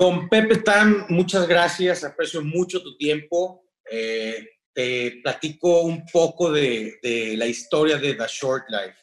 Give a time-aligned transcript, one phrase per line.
[0.00, 3.66] Don Pepe Tan, muchas gracias, aprecio mucho tu tiempo.
[3.84, 6.98] Eh, te platico un poco de,
[7.36, 8.96] la historia de The Short Life.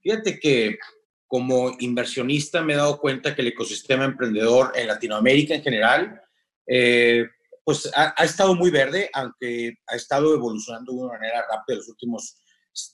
[0.00, 0.78] Fíjate que
[1.26, 6.22] como inversionista me he dado cuenta que el ecosistema emprendedor en Latinoamérica en general,
[6.64, 7.26] eh,
[7.64, 12.40] pues ha, estado muy verde, aunque ha estado evolucionando de una manera rápida los últimos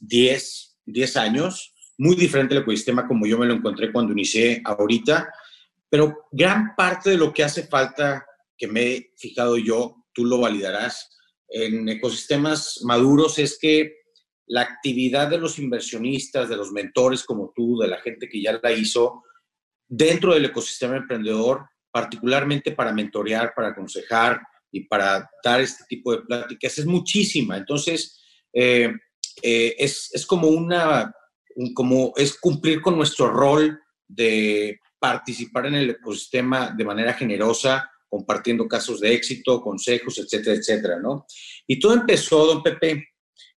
[0.01, 5.29] 10, 10 años, muy diferente al ecosistema como yo me lo encontré cuando inicié ahorita,
[5.93, 8.25] pero gran parte de lo que hace falta,
[8.57, 13.97] que me he fijado yo, tú lo validarás, en ecosistemas maduros es que
[14.47, 18.59] la actividad de los inversionistas, de los mentores como tú, de la gente que ya
[18.63, 19.23] la hizo,
[19.87, 26.23] dentro del ecosistema emprendedor, particularmente para mentorear, para aconsejar y para dar este tipo de
[26.23, 27.59] pláticas, es muchísima.
[27.59, 28.19] Entonces,
[28.55, 28.91] eh,
[29.43, 31.15] eh, es, es, como una,
[31.75, 38.69] como es cumplir con nuestro rol de participar en el ecosistema de manera generosa, compartiendo
[38.69, 41.27] casos de éxito, consejos, etcétera, etcétera, ¿no?
[41.67, 43.09] Y todo empezó, don Pepe,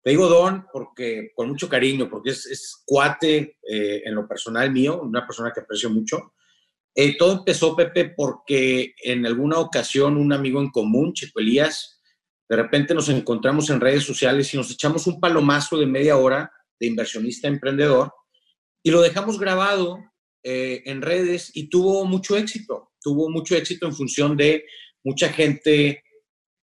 [0.01, 5.01] te digo don porque con mucho cariño, porque es, cuate eh, en lo personal mío,
[5.01, 6.33] una persona que aprecio mucho.
[6.95, 12.01] Eh, todo empezó, Pepe, porque en alguna ocasión un amigo en común, Chico Elías,
[12.47, 16.49] de repente nos encontramos en redes sociales y nos echamos un palomazo de media hora
[16.79, 18.13] de inversionista emprendedor
[18.81, 19.99] y lo dejamos grabado
[20.43, 24.65] eh, en redes y tuvo mucho éxito tuvo mucho éxito en función de
[25.03, 26.03] mucha gente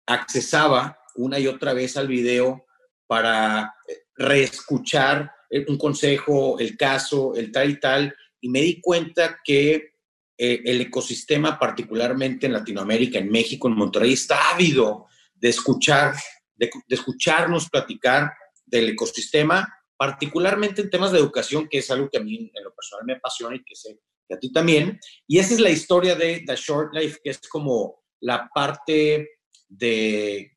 [0.05, 2.65] accesaba una y otra vez al video
[3.07, 5.31] para eh, reescuchar
[5.67, 9.93] un consejo, el caso, el tal y tal, y me di cuenta que
[10.37, 16.15] eh, el ecosistema, particularmente en Latinoamérica, en México, en Monterrey, está ávido de escuchar,
[16.55, 18.31] de, escucharnos platicar
[18.65, 19.67] del ecosistema,
[19.99, 23.15] particularmente en temas de educación, que es algo que a mí en lo personal me
[23.15, 23.99] apasiona y que sé
[24.29, 24.97] y a ti también.
[25.27, 29.27] Y esa es la historia de The Short Life, que es como la parte
[29.67, 30.55] de,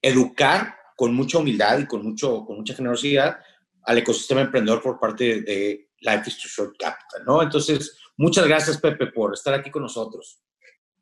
[0.00, 3.40] educar con mucha humildad y con, mucho, con mucha generosidad
[3.82, 7.42] al ecosistema emprendedor por parte de Life is Too Short Capital, ¿no?
[7.42, 10.40] Entonces, muchas gracias, Pepe, por estar aquí con nosotros.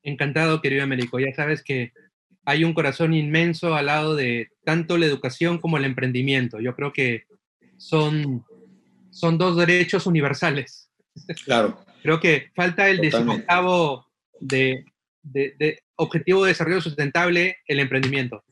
[0.03, 1.19] Encantado, querido Américo.
[1.21, 1.93] Ya sabes que
[2.45, 6.61] hay un corazón inmenso al lado de tanto la educación como el emprendimiento.
[6.61, 7.25] Yo creo que
[7.77, 8.45] son
[9.11, 10.89] son dos derechos universales.
[11.45, 11.85] Claro.
[12.03, 14.07] Creo que falta el decimoctavo
[14.39, 14.87] de,
[15.23, 18.43] de, objetivo de desarrollo sustentable, el emprendimiento.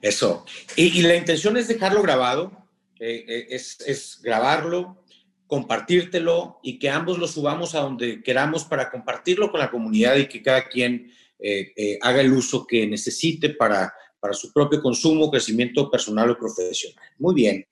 [0.00, 0.46] Eso.
[0.76, 2.52] Y, la intención es dejarlo grabado,
[3.00, 5.04] eh, eh, es, es, grabarlo,
[5.46, 10.26] compartírtelo y que ambos lo subamos a donde queramos para compartirlo con la comunidad y
[10.26, 11.12] que cada quien
[11.46, 13.92] eh, haga el uso que necesite para,
[14.24, 17.04] para su propio consumo, crecimiento personal o profesional.
[17.18, 17.66] Muy bien.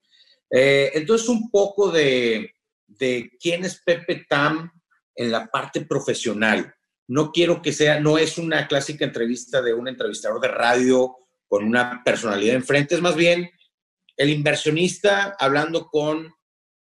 [0.51, 2.53] Eh, entonces, un poco de,
[3.41, 4.71] quién es Pepe Tam
[5.17, 6.75] en la parte profesional.
[7.09, 11.17] No quiero que sea, no es una clásica entrevista de un entrevistador de radio
[11.49, 13.51] con una personalidad enfrente, es más bien
[14.19, 16.35] el inversionista hablando con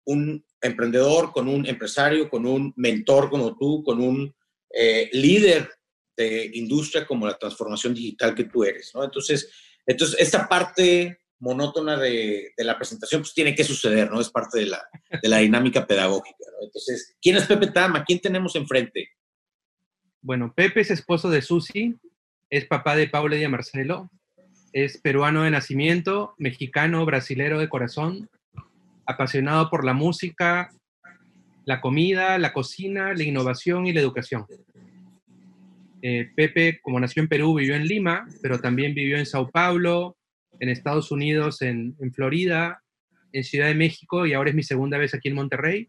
[0.04, 4.34] un emprendedor, con un empresario, con un mentor como tú, con un
[4.70, 5.70] eh, líder
[6.16, 9.04] de industria como la transformación digital que tú eres, ¿no?
[9.04, 9.50] Entonces,
[9.86, 14.20] entonces esta parte monótona de, la presentación, pues tiene que suceder, ¿no?
[14.20, 14.82] Es parte de la,
[15.22, 16.66] de la dinámica pedagógica, ¿no?
[16.66, 18.04] Entonces, ¿quién es Pepe Tama?
[18.04, 19.10] ¿Quién tenemos enfrente?
[20.22, 21.94] Bueno, Pepe es esposo de Susi,
[22.48, 24.10] es papá de Paula y Marcelo,
[24.72, 28.30] es peruano de nacimiento, mexicano, brasilero de corazón,
[29.06, 30.72] apasionado por la música,
[31.64, 34.46] la comida, la cocina, la innovación y la educación.
[36.06, 40.18] Eh, Pepe, como nació en Perú, vivió en Lima, pero también vivió en Sao Paulo,
[40.60, 42.82] en Estados Unidos, en, Florida,
[43.32, 45.88] en Ciudad de México y ahora es mi segunda vez aquí en Monterrey.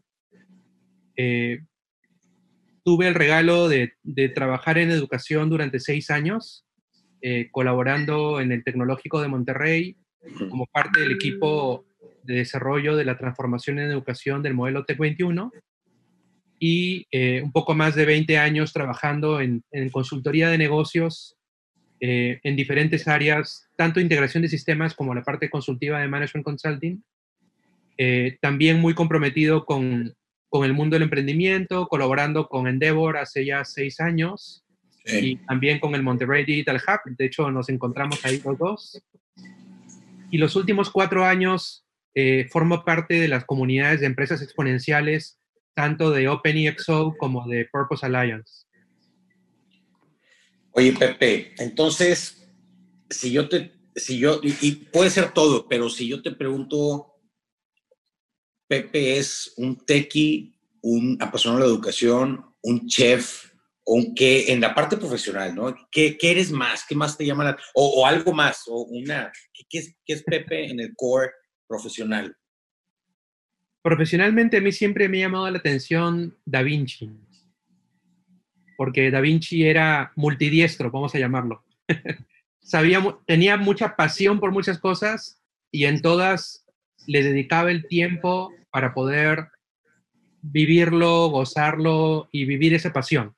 [1.18, 1.60] Eh,
[2.86, 3.92] tuve el regalo de,
[4.34, 6.66] trabajar en educación durante seis años,
[7.20, 9.98] eh, colaborando en el Tecnológico de Monterrey
[10.50, 11.84] como parte del equipo
[12.24, 15.52] de desarrollo de la transformación en educación del modelo TEC 21
[16.68, 21.38] y eh, un poco más de 20 años trabajando en, en consultoría de negocios
[22.00, 27.04] eh, en diferentes áreas, tanto integración de sistemas como la parte consultiva de Management Consulting.
[28.00, 30.16] Eh, también muy comprometido con,
[30.50, 34.66] con el mundo del emprendimiento, colaborando con Endeavor hace ya seis años
[35.06, 37.16] y también con el Monterrey Digital Hub.
[37.16, 39.04] De hecho, nos encontramos ahí los dos.
[40.32, 41.86] Y los últimos cuatro años
[42.16, 45.38] eh, formo parte de las comunidades de empresas exponenciales,
[45.75, 48.66] tanto de OpenEXO como de Purpose Alliance.
[50.72, 52.50] Oye, Pepe, entonces,
[53.10, 57.13] si yo te, si yo, y, puede ser todo, pero si yo te pregunto,
[58.68, 63.51] Pepe es un tequi, un apasionado de la educación, un chef,
[63.88, 65.75] aunque en la parte profesional, ¿no?
[65.92, 66.83] ¿Qué, ¿Qué, eres más?
[66.88, 68.63] ¿Qué más te llama la, o, o algo más?
[68.68, 69.31] O una,
[69.69, 71.31] ¿qué, es, ¿Qué es Pepe en el core
[71.68, 72.36] profesional?
[73.86, 77.12] Profesionalmente a mí siempre me ha llamado la atención Da Vinci,
[78.78, 81.64] porque Da Vinci era multidiestro, vamos a llamarlo.
[82.62, 85.40] Sabía, tenía mucha pasión por muchas cosas
[85.72, 86.66] y en todas
[87.06, 89.50] le dedicaba el tiempo para poder
[90.42, 93.36] vivirlo, gozarlo y vivir esa pasión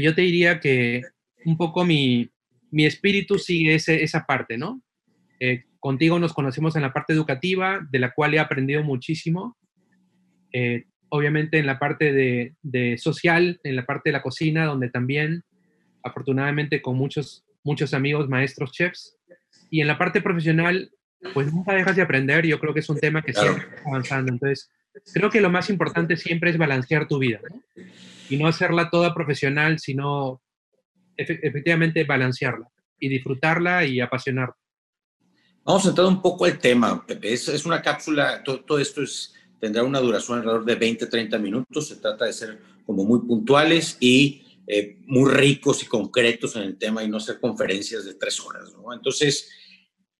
[0.00, 1.02] yo te diría que
[1.44, 2.30] un poco mi,
[2.70, 4.80] mi espíritu sigue esa parte, ¿no?
[5.40, 9.56] Eh, contigo nos conocimos en la parte educativa, de la cual he aprendido muchísimo.
[10.52, 14.88] Eh, obviamente en la parte de, de, social, en la parte de la cocina, donde
[14.88, 15.44] también,
[16.02, 19.16] afortunadamente, con muchos, muchos amigos, maestros, chefs.
[19.70, 20.90] Y en la parte profesional,
[21.34, 22.46] pues nunca dejas de aprender.
[22.46, 24.32] Yo creo que es un tema que siempre está avanzando.
[24.32, 24.70] Entonces,
[25.12, 27.40] creo que lo más importante siempre es balancear tu vida.
[27.48, 27.62] ¿no?
[28.32, 30.40] y no hacerla toda profesional, sino
[31.16, 32.66] efectivamente balancearla
[32.98, 34.56] y disfrutarla y apasionarla.
[35.64, 37.34] Vamos a entrar un poco al tema, Pepe.
[37.34, 41.86] Es, es una cápsula, todo, esto es, tendrá una duración alrededor de 20, 30 minutos.
[41.86, 46.76] Se trata de ser como muy puntuales y eh, muy ricos y concretos en el
[46.76, 48.74] tema y no hacer conferencias de tres horas.
[48.92, 49.48] Entonces,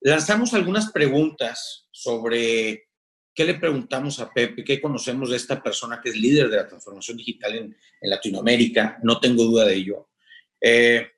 [0.00, 2.86] lanzamos algunas preguntas sobre
[3.34, 4.62] ¿Qué le preguntamos a Pepe?
[4.62, 8.98] ¿Qué conocemos de esta persona que es líder de la transformación digital en, Latinoamérica?
[9.02, 10.10] No tengo duda de ello.
[10.60, 11.10] Eh,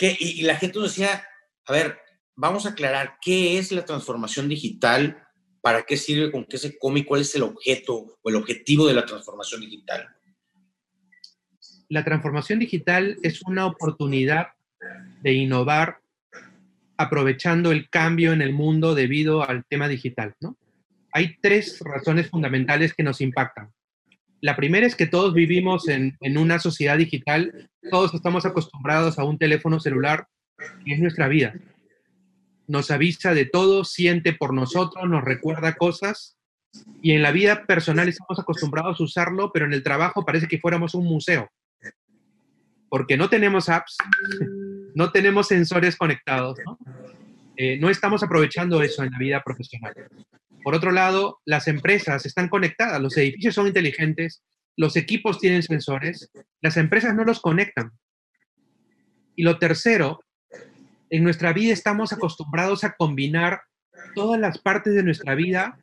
[0.00, 1.24] y, la gente nos decía,
[1.64, 1.96] a ver,
[2.34, 5.24] vamos a aclarar qué es la transformación digital,
[5.62, 8.94] para qué sirve, con qué se come cuál es el objeto o el objetivo de
[8.94, 10.08] la transformación digital.
[11.88, 14.48] La transformación digital es una oportunidad
[15.22, 16.00] de innovar
[16.96, 20.56] aprovechando el cambio en el mundo debido al tema digital, ¿no?
[21.12, 23.70] hay tres razones fundamentales que nos impactan.
[24.40, 29.38] La primera es que todos vivimos en, una sociedad digital, todos estamos acostumbrados a un
[29.38, 30.26] teléfono celular
[30.84, 31.54] que es nuestra vida.
[32.72, 36.38] Nos avisa de todo, siente por nosotros, nos recuerda cosas
[37.02, 40.58] y en la vida personal estamos acostumbrados a usarlo, pero en el trabajo parece que
[40.58, 41.50] fuéramos un museo.
[42.88, 43.98] Porque no tenemos apps,
[44.94, 46.78] no tenemos sensores conectados, ¿no?
[47.58, 49.92] Eh, no estamos aprovechando eso en la vida profesional.
[50.64, 54.42] Por otro lado, las empresas están conectadas, los edificios son inteligentes,
[54.78, 56.30] los equipos tienen sensores,
[56.62, 57.90] las empresas no los conectan.
[59.36, 60.20] Y lo tercero,
[61.12, 63.60] en nuestra vida estamos acostumbrados a combinar
[64.14, 65.78] todas las partes de nuestra vida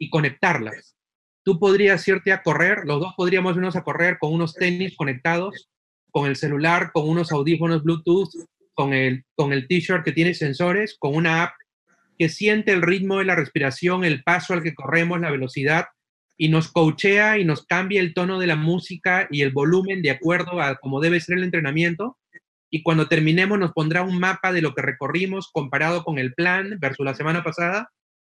[0.00, 0.96] y conectarlas.
[1.44, 5.70] Tú podrías irte a correr, los dos podríamos irnos a correr con unos tenis conectados,
[6.10, 8.30] con el celular, con unos audífonos Bluetooth,
[8.74, 11.52] con el, con el t-shirt que tiene sensores, con una app
[12.18, 15.86] que siente el ritmo de la respiración, el paso al que corremos, la velocidad,
[16.36, 20.10] y nos coachea y nos cambia el tono de la música y el volumen de
[20.10, 22.18] acuerdo a cómo debe ser el entrenamiento.
[22.70, 26.76] Y cuando terminemos nos pondrá un mapa de lo que recorrimos comparado con el plan
[26.80, 27.90] versus la semana pasada.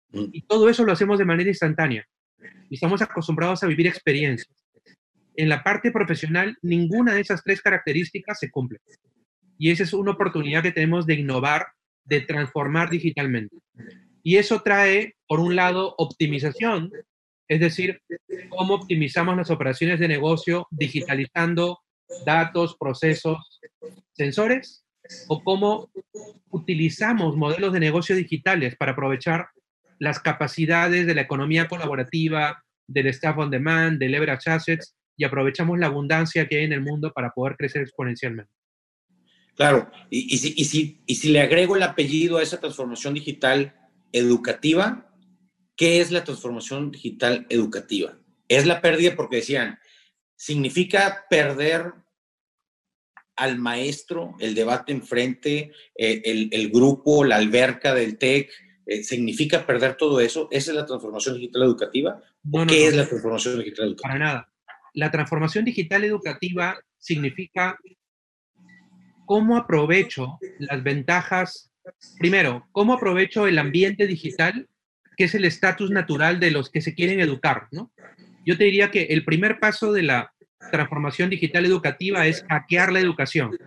[0.10, 0.25] Mm.
[0.32, 2.06] Y todo eso lo hacemos de manera instantánea.
[2.70, 4.56] Y estamos acostumbrados a vivir experiencias.
[5.36, 8.80] En la parte profesional, ninguna de esas tres características se cumple.
[9.58, 11.68] Y esa es una oportunidad que tenemos de innovar
[12.06, 13.58] de transformar digitalmente.
[14.24, 16.92] Y eso trae, por un lado, optimización,
[17.48, 18.02] es decir,
[18.50, 21.80] cómo optimizamos las operaciones de negocio digitalizando
[22.25, 23.60] datos, procesos,
[24.13, 24.86] sensores,
[25.27, 25.91] o cómo
[26.50, 29.48] utilizamos modelos de negocio digitales para aprovechar
[30.00, 35.79] las capacidades de la economía colaborativa, del staff on demand, del leverage assets, y aprovechamos
[35.79, 38.51] la abundancia que hay en el mundo para poder crecer exponencialmente.
[39.55, 43.75] Claro, y, si, y si le agrego el apellido a esa transformación digital
[44.12, 45.13] educativa,
[45.75, 48.17] ¿qué es la transformación digital educativa?
[48.48, 49.79] Es la pérdida porque decían,
[50.36, 51.93] significa perder
[53.36, 58.52] al maestro, el debate enfrente, eh, el, el, grupo, la alberca del TEC,
[58.86, 60.48] eh, ¿significa perder todo eso?
[60.52, 62.22] ¿Esa es la transformación digital educativa?
[62.68, 64.10] ¿Qué es la transformación digital educativa?
[64.10, 64.50] Para nada.
[64.94, 67.78] La transformación digital educativa significa
[69.25, 71.72] cómo aprovecho las ventajas,
[72.20, 74.68] primero, cómo aprovecho el ambiente digital,
[75.16, 77.92] que es el estatus natural de los que se quieren educar, ¿no?
[78.46, 80.33] Yo te diría que el primer paso de la
[80.72, 83.58] transformación digital educativa es hackear la educación,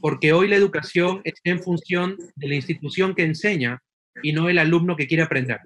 [0.00, 3.80] porque hoy la educación está en función de la institución que enseña
[4.22, 5.60] y no el alumno que quiere aprender.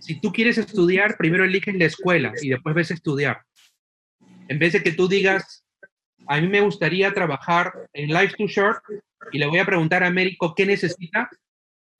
[0.00, 3.42] Si tú quieres estudiar, primero eliges la escuela y después ves estudiar.
[4.48, 5.64] En vez de que tú digas,
[6.26, 8.82] a mí me gustaría trabajar en Life to Short
[9.32, 11.28] y le voy a preguntar a Américo qué necesita,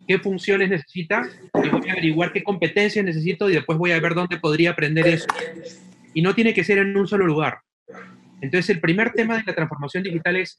[0.06, 1.28] qué funciones necesita,
[1.62, 5.06] y voy a averiguar qué competencias necesito y después voy a ver dónde podría aprender
[5.06, 5.26] eso.
[6.14, 7.60] Y no tiene que ser en un solo lugar.
[8.40, 10.56] Entonces, el primer tema de la transformación digital es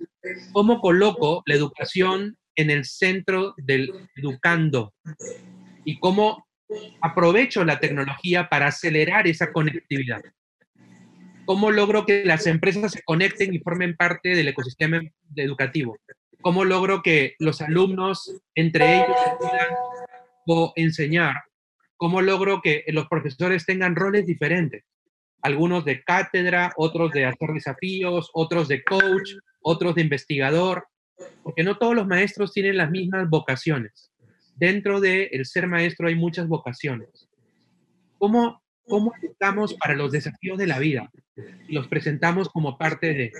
[0.51, 4.93] cómo coloco la educación en el centro del educando
[5.85, 6.45] y cómo
[7.01, 10.21] aprovecho la tecnología para acelerar esa conectividad.
[11.45, 15.01] ¿Cómo logro que las empresas se conecten y formen parte del ecosistema
[15.35, 15.97] educativo?
[16.41, 19.17] ¿Cómo logro que los alumnos entre ellos
[20.45, 21.35] puedan enseñar?
[21.97, 24.83] ¿Cómo logro que los profesores tengan roles diferentes?
[25.41, 30.87] Algunos de cátedra, otros de hacer desafíos, otros de coach, otros de investigador,
[31.43, 34.11] porque no todos los maestros tienen las mismas vocaciones.
[34.55, 37.29] Dentro del el ser maestro hay muchas vocaciones.
[38.17, 41.09] ¿Cómo cómo estamos para los desafíos de la vida
[41.69, 43.31] los presentamos como parte de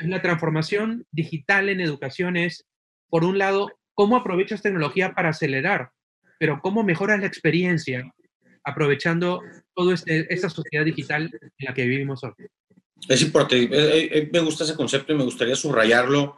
[0.00, 2.64] la transformación digital en educación es,
[3.10, 5.90] por un lado, cómo aprovechas tecnología para acelerar,
[6.38, 8.10] pero cómo mejoras la experiencia
[8.64, 9.40] aprovechando
[9.74, 12.32] toda este, esta sociedad digital en la que vivimos hoy.
[13.08, 16.36] Es importante, eh, eh, eh, me gusta ese concepto y me gustaría subrayarlo.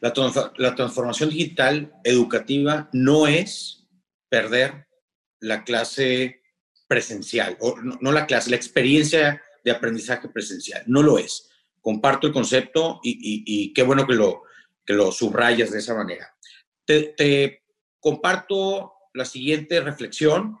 [0.00, 3.86] La, transformación digital educativa no es
[4.28, 4.86] perder
[5.40, 6.42] la clase
[6.86, 10.84] presencial, o no, la clase, la experiencia de aprendizaje presencial.
[10.86, 11.50] No lo es.
[11.80, 14.42] Comparto el concepto y, qué bueno que lo,
[14.84, 16.32] que lo subrayas de esa manera.
[16.84, 17.62] Te,
[17.98, 20.58] comparto la siguiente reflexión,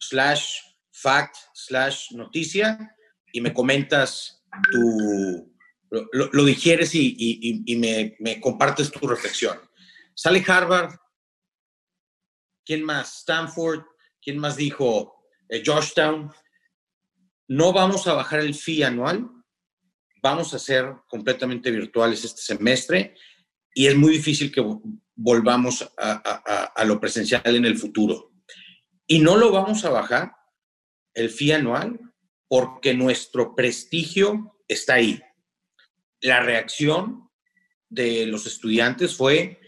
[0.00, 2.96] slash fact, slash noticia,
[3.32, 4.42] y me comentas
[4.72, 5.54] tu,
[5.90, 7.14] lo, digieres y,
[7.64, 9.58] y me, me, compartes tu reflexión.
[10.14, 10.96] Sale Harvard,
[12.64, 13.20] ¿quién más?
[13.20, 13.84] Stanford,
[14.20, 15.24] ¿quién más dijo?
[15.48, 16.32] Eh, Georgetown,
[17.48, 19.28] no vamos a bajar el fee anual,
[20.22, 23.16] vamos a ser completamente virtuales este semestre
[23.74, 24.64] y es muy difícil que
[25.16, 28.29] volvamos a, lo presencial en el futuro.
[29.10, 30.36] Y no lo vamos a bajar
[31.14, 31.98] el fee anual
[32.46, 35.20] porque nuestro prestigio está ahí.
[36.20, 37.28] La reacción
[37.88, 39.58] de los estudiantes fue,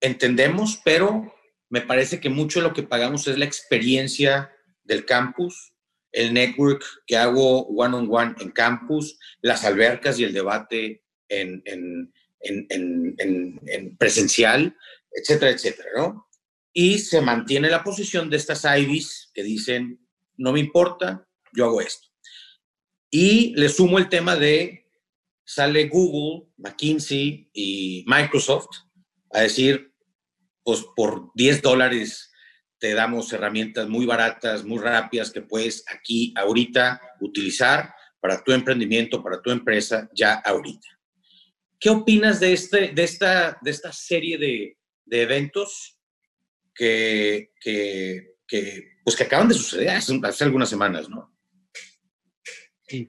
[0.00, 1.34] entendemos, pero
[1.68, 4.50] me parece que mucho de lo que pagamos es la experiencia
[4.82, 5.74] del campus,
[6.12, 12.14] el network que hago one-on-one en campus, las albercas y el debate en,
[13.98, 14.74] presencial,
[15.12, 16.27] etcétera, etcétera, ¿no?
[16.80, 19.98] Y se mantiene la posición de estas IVs que dicen,
[20.36, 22.06] no me importa, yo hago esto.
[23.10, 24.88] Y le sumo el tema de,
[25.44, 28.68] sale Google, McKinsey y Microsoft
[29.32, 29.92] a decir,
[30.62, 32.30] pues por 10 dólares
[32.78, 39.20] te damos herramientas muy baratas, muy rápidas que puedes aquí, ahorita, utilizar para tu emprendimiento,
[39.20, 40.86] para tu empresa, ya ahorita.
[41.80, 45.97] ¿Qué opinas de, este, de, esta, de esta serie de, de eventos
[46.78, 51.34] que, que, que, pues que acaban de suceder hace, algunas semanas, ¿no?
[52.86, 53.08] Sí.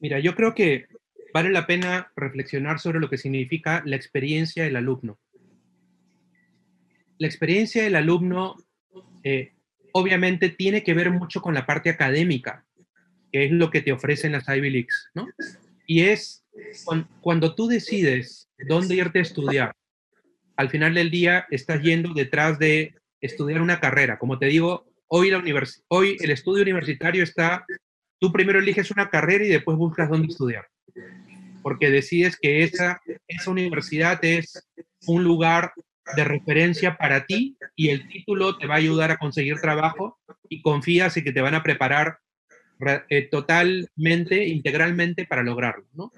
[0.00, 0.86] Mira, yo creo que
[1.32, 5.20] vale la pena reflexionar sobre lo que significa la experiencia del alumno
[7.18, 8.56] la experiencia del alumno
[9.22, 9.52] eh,
[9.92, 12.66] obviamente tiene que ver mucho con la parte académica,
[13.32, 15.26] que es lo que te ofrecen las Ivy Leagues, ¿no?
[15.86, 16.44] Y es
[17.22, 19.76] cuando, tú decides dónde irte a estudiar,
[20.56, 24.18] al final del día estás yendo detrás de estudiar una carrera.
[24.18, 25.42] Como te digo, hoy, la
[25.88, 27.64] hoy el estudio universitario está,
[28.18, 30.66] tú primero eliges una carrera y después buscas dónde estudiar,
[31.62, 34.68] porque decides que esa, esa universidad es
[35.06, 35.72] un lugar
[36.16, 40.18] de referencia para ti y el título te va a ayudar a conseguir trabajo
[40.48, 42.18] y confías en que te van a preparar
[43.08, 46.12] eh, totalmente, integralmente para lograrlo, ¿no?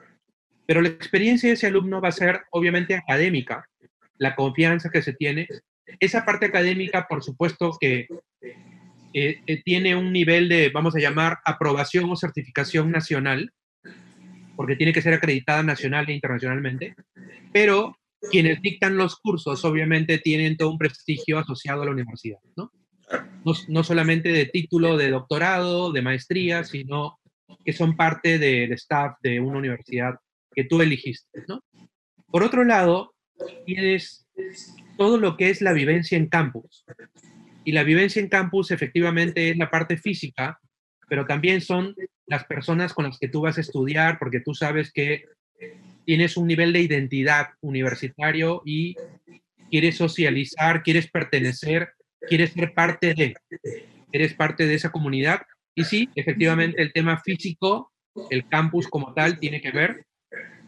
[0.66, 3.68] Pero la experiencia de ese alumno va a ser obviamente académica,
[4.18, 5.48] la confianza que se tiene.
[6.00, 8.08] Esa parte académica, por supuesto que
[9.12, 13.52] eh, eh, tiene un nivel de, vamos a llamar, aprobación o certificación nacional,
[14.56, 16.94] porque tiene que ser acreditada nacional e internacionalmente,
[17.52, 17.96] pero
[18.30, 22.70] quienes dictan los cursos obviamente tienen todo un prestigio asociado a la universidad, ¿no?
[23.68, 27.20] No, solamente de título de doctorado, de maestría, sino
[27.64, 30.16] que son parte del staff de una universidad
[30.52, 31.62] que tú eligiste, ¿no?
[32.26, 33.14] Por otro lado,
[33.64, 34.26] tienes
[34.96, 36.84] todo lo que es la vivencia en campus.
[37.64, 40.60] Y la vivencia en campus efectivamente es la parte física,
[41.08, 41.94] pero también son
[42.26, 45.24] las personas con las que tú vas a estudiar, porque tú sabes que
[46.04, 48.94] tienes un nivel de identidad universitario y
[49.70, 51.90] quieres socializar, quieres pertenecer,
[52.28, 53.34] quieres ser parte de,
[54.12, 55.42] eres parte de esa comunidad.
[55.74, 57.92] Y sí, efectivamente el tema físico,
[58.30, 60.06] el campus como tal, tiene que ver.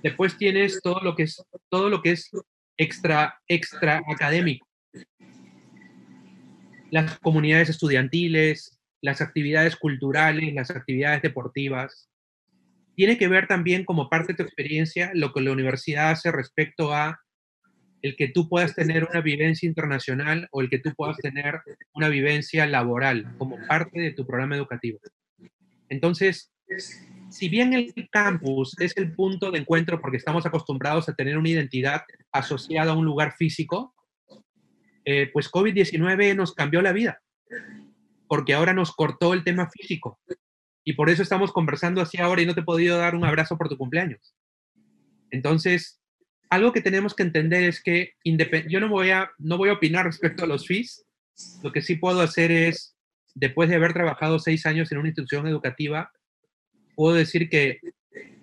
[0.02, 2.30] Después tienes todo lo que es, todo lo que es
[2.78, 4.66] extra, extra académico.
[6.90, 12.08] Las comunidades estudiantiles, las actividades culturales, las actividades deportivas.
[12.94, 16.94] Tiene que ver también como parte de tu experiencia lo que la universidad hace respecto
[16.94, 17.20] a
[18.02, 21.60] el que tú puedas tener una vivencia internacional o el que tú puedas tener
[21.92, 24.98] una vivencia laboral como parte de tu programa educativo.
[25.88, 26.52] Entonces,
[27.30, 31.48] si bien el campus es el punto de encuentro porque estamos acostumbrados a tener una
[31.48, 33.94] identidad asociada a un lugar físico,
[35.04, 37.22] eh, pues COVID-19 nos cambió la vida,
[38.26, 40.20] porque ahora nos cortó el tema físico.
[40.84, 43.58] Y por eso estamos conversando así ahora y no te he podido dar un abrazo
[43.58, 44.34] por tu cumpleaños.
[45.30, 46.00] Entonces,
[46.50, 50.06] algo que tenemos que entender es que yo no voy, a, no voy a opinar
[50.06, 51.04] respecto a los fees.
[51.62, 52.96] Lo que sí puedo hacer es,
[53.34, 56.10] después de haber trabajado seis años en una institución educativa,
[56.98, 57.78] puedo decir que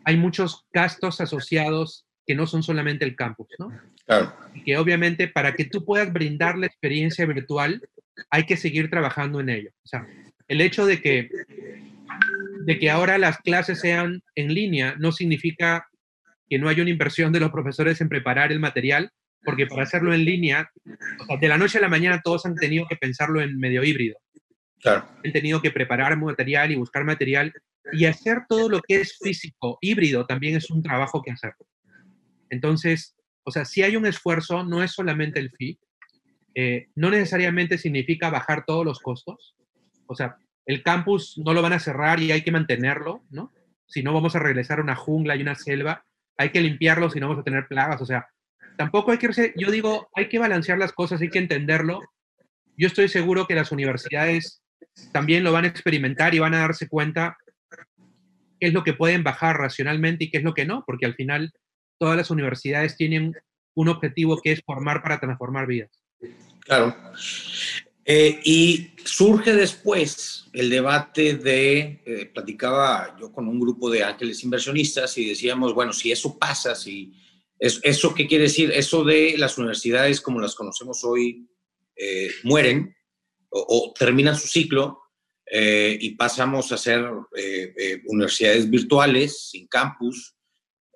[0.05, 3.69] hay muchos gastos asociados que no son solamente el campus, ¿no?
[4.05, 4.33] Claro.
[4.53, 7.81] Y que obviamente para que tú puedas brindar la experiencia virtual,
[8.29, 9.71] hay que seguir trabajando en ello.
[9.83, 10.07] O sea,
[10.47, 11.29] el hecho de que,
[12.62, 15.89] de que ahora las clases sean en línea no significa
[16.50, 19.12] que no haya una inversión de los profesores en preparar el material,
[19.43, 20.71] porque para hacerlo en línea,
[21.41, 24.17] de la noche a la mañana todos han tenido que pensarlo en medio híbrido.
[24.79, 25.09] Claro.
[25.25, 27.51] Han tenido que preparar material y buscar material
[27.92, 31.54] y hacer todo lo que es físico, híbrido, también es un trabajo que hacer.
[32.50, 35.80] Entonces, o sea, si hay un esfuerzo, no es solamente el fee,
[36.56, 39.56] eh, no necesariamente significa bajar todos los costos.
[40.08, 43.54] O sea, el campus no lo van a cerrar y hay que mantenerlo, ¿no?
[43.88, 46.04] Si no, vamos a regresar a una jungla y una selva.
[46.38, 48.02] Hay que limpiarlo si no vamos a tener plagas.
[48.02, 48.28] O sea,
[48.78, 52.02] tampoco hay que irse, yo digo, hay que balancear las cosas, hay que entenderlo.
[52.78, 54.63] Yo estoy seguro que las universidades
[55.12, 57.38] también lo van a experimentar y van a darse cuenta
[58.67, 61.51] es lo que pueden bajar racionalmente y qué es lo que no, porque al final
[61.97, 63.34] todas las universidades tienen
[63.75, 65.91] un objetivo que es formar para transformar vidas.
[66.62, 66.95] Claro.
[68.06, 74.43] Eh, y surge después el debate de, eh, platicaba yo con un grupo de ángeles
[74.43, 77.13] inversionistas y decíamos, bueno, si eso pasa, si
[77.60, 78.71] ¿Eso qué quiere decir?
[78.71, 81.47] Eso de las universidades como las conocemos hoy
[81.95, 82.95] eh, mueren
[83.49, 84.99] o, terminan su ciclo
[85.51, 87.05] eh, y pasamos a ser
[87.36, 90.36] eh, eh, universidades virtuales, sin campus.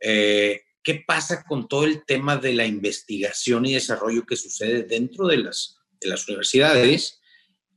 [0.01, 5.37] ¿Qué pasa con todo el tema de la investigación y desarrollo que sucede dentro de
[5.37, 7.19] las, de las universidades?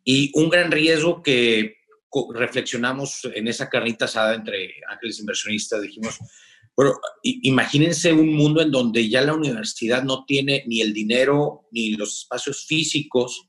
[0.04, 1.76] Y un gran riesgo que
[2.32, 6.18] reflexionamos en esa carnita asada entre ángeles inversionistas, dijimos,
[6.76, 11.90] bueno, imagínense un mundo en donde ya la universidad no tiene ni el dinero ni
[11.90, 13.48] los espacios físicos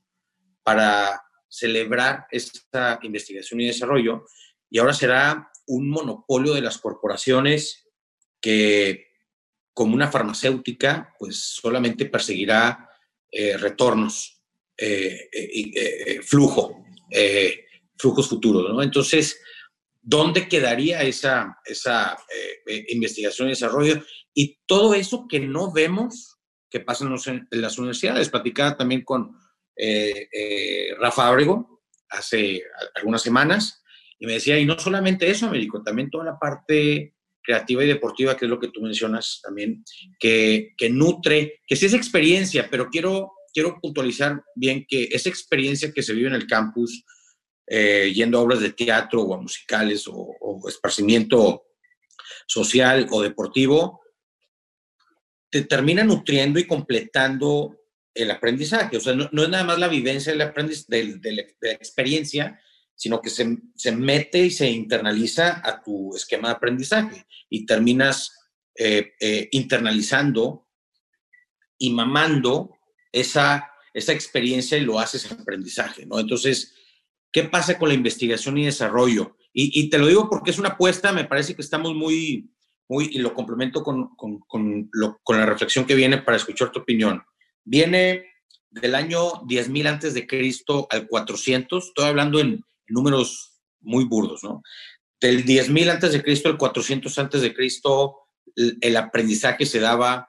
[0.62, 1.23] para
[1.54, 4.24] celebrar esta investigación y desarrollo
[4.68, 7.86] y ahora será un monopolio de las corporaciones
[8.40, 9.06] que,
[9.72, 12.90] como una farmacéutica, pues solamente perseguirá
[13.30, 14.42] eh, retornos,
[14.76, 16.84] eh, eh, flujo,
[17.96, 18.82] flujos futuros, ¿no?
[18.82, 19.40] Entonces,
[20.02, 22.18] ¿dónde quedaría esa, esa
[22.88, 24.02] investigación y desarrollo?
[24.34, 26.36] Y todo eso que no vemos
[26.68, 28.28] que pasa en, en las universidades.
[28.28, 29.36] Platicaba también con
[29.76, 32.62] eh, eh, Rafa Abrego hace
[32.94, 33.82] algunas semanas
[34.18, 38.36] y me decía, y no solamente eso, Américo, también toda la parte creativa y deportiva,
[38.36, 39.84] que es lo que tú mencionas también,
[40.18, 45.92] que, que nutre, que sí es experiencia, pero quiero, quiero puntualizar bien que esa experiencia
[45.92, 47.04] que se vive en el campus,
[47.66, 51.64] eh, yendo a obras de teatro o a musicales o, o esparcimiento
[52.46, 54.00] social o deportivo,
[55.50, 57.76] te termina nutriendo y completando
[58.14, 58.96] el aprendizaje.
[58.96, 60.38] O sea, no, es nada más la vivencia del
[60.88, 62.60] de, de, la experiencia,
[62.94, 68.32] sino que se, se, mete y se internaliza a tu esquema de aprendizaje y terminas
[68.76, 70.68] eh, eh, internalizando
[71.76, 72.78] y mamando
[73.12, 76.20] esa, esa experiencia y lo haces aprendizaje, ¿no?
[76.20, 76.74] Entonces,
[77.32, 79.36] ¿qué pasa con la investigación y desarrollo?
[79.56, 82.50] Y, te lo digo porque es una apuesta, me parece que estamos muy,
[82.88, 84.90] muy y lo complemento con, con, con,
[85.22, 87.22] con la reflexión que viene para escuchar tu opinión
[87.64, 88.26] Viene
[88.70, 94.62] del año 10.000 antes de Cristo al 400, estoy hablando en números muy burdos, ¿no?
[95.20, 98.18] Del 10.000 antes de Cristo al 400 antes de Cristo,
[98.80, 100.28] el aprendizaje se daba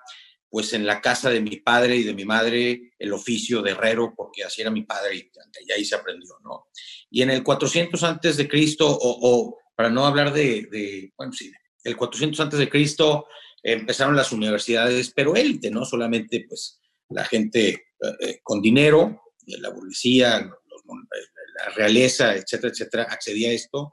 [0.50, 4.14] pues en la casa de mi padre y de mi madre el oficio de herrero,
[4.16, 6.68] porque así era mi padre y, ahí se aprendió, ¿no?
[7.10, 11.52] Y en el 400 antes de Cristo, o, para no hablar de, bueno, sí,
[11.84, 13.28] el 400 antes de Cristo
[13.62, 15.84] empezaron las universidades, pero élite, ¿no?
[15.84, 17.88] Solamente pues la gente
[18.20, 23.92] eh, con dinero, la burguesía, la realeza, etcétera, etcétera, accedía a esto.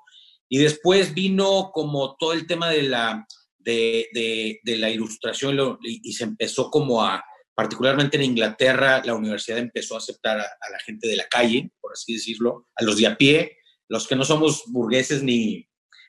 [0.48, 3.26] Y después vino como todo el tema de la
[3.64, 9.98] de, la ilustración y, se empezó como a, particularmente en Inglaterra, la universidad empezó a
[9.98, 13.56] aceptar a, la gente de la calle, por así decirlo, a los de a pie,
[13.88, 15.68] los que no somos burgueses ni,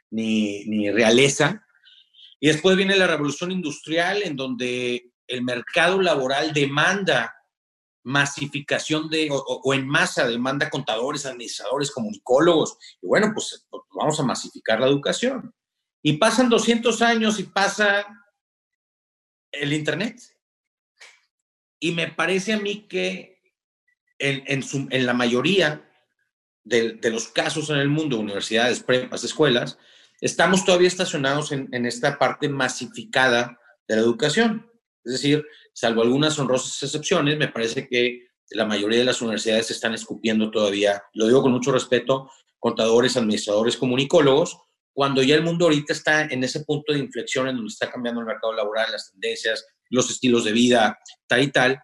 [0.09, 1.65] ni, realeza.
[2.39, 7.33] Y después viene la revolución industrial, en donde el mercado laboral demanda
[8.03, 12.77] masificación de, o, en masa, demanda contadores, administradores, comunicólogos.
[13.01, 15.53] Y bueno, pues, pues vamos a masificar la educación.
[16.01, 18.05] Y pasan 200 años y pasa
[19.51, 20.19] el Internet.
[21.79, 23.41] Y me parece a mí que
[24.19, 25.89] en, en, la mayoría
[26.63, 29.77] de, los casos en el mundo, universidades, prepas, escuelas,
[30.19, 34.72] estamos todavía estacionados en, en esta parte masificada de la educación.
[35.03, 39.93] Es decir, salvo algunas honrosas excepciones, me parece que la mayoría de las universidades están
[39.93, 44.57] escupiendo todavía, lo digo con mucho respeto, contadores, administradores, comunicólogos,
[44.93, 48.21] cuando ya el mundo ahorita está en ese punto de inflexión en donde está cambiando
[48.21, 51.81] el mercado laboral, las tendencias, los estilos de vida, tal y tal.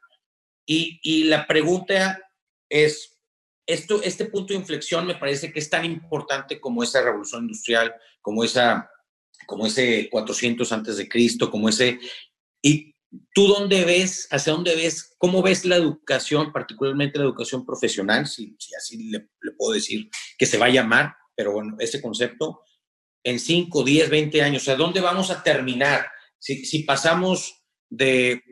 [0.66, 2.22] Y, y la pregunta
[2.70, 3.20] es,
[3.66, 7.94] esto, este punto de inflexión me parece que es tan importante como esa revolución industrial,
[8.22, 8.90] como, esa,
[9.46, 12.00] como ese 400 antes de Cristo, como ese...
[12.62, 12.96] ¿Y
[13.34, 18.56] tú dónde ves, hacia dónde ves, cómo ves la educación, particularmente la educación profesional, si,
[18.60, 22.62] si así le, puedo decir que se va a llamar, pero bueno, ese concepto,
[23.24, 24.62] en 5, 10, 20 años?
[24.63, 26.08] O sea, ¿dónde vamos a terminar?
[26.38, 28.43] Si, pasamos de,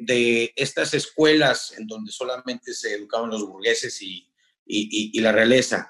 [0.55, 4.23] estas escuelas en donde solamente se educaban los burgueses y,
[5.21, 5.89] la realeza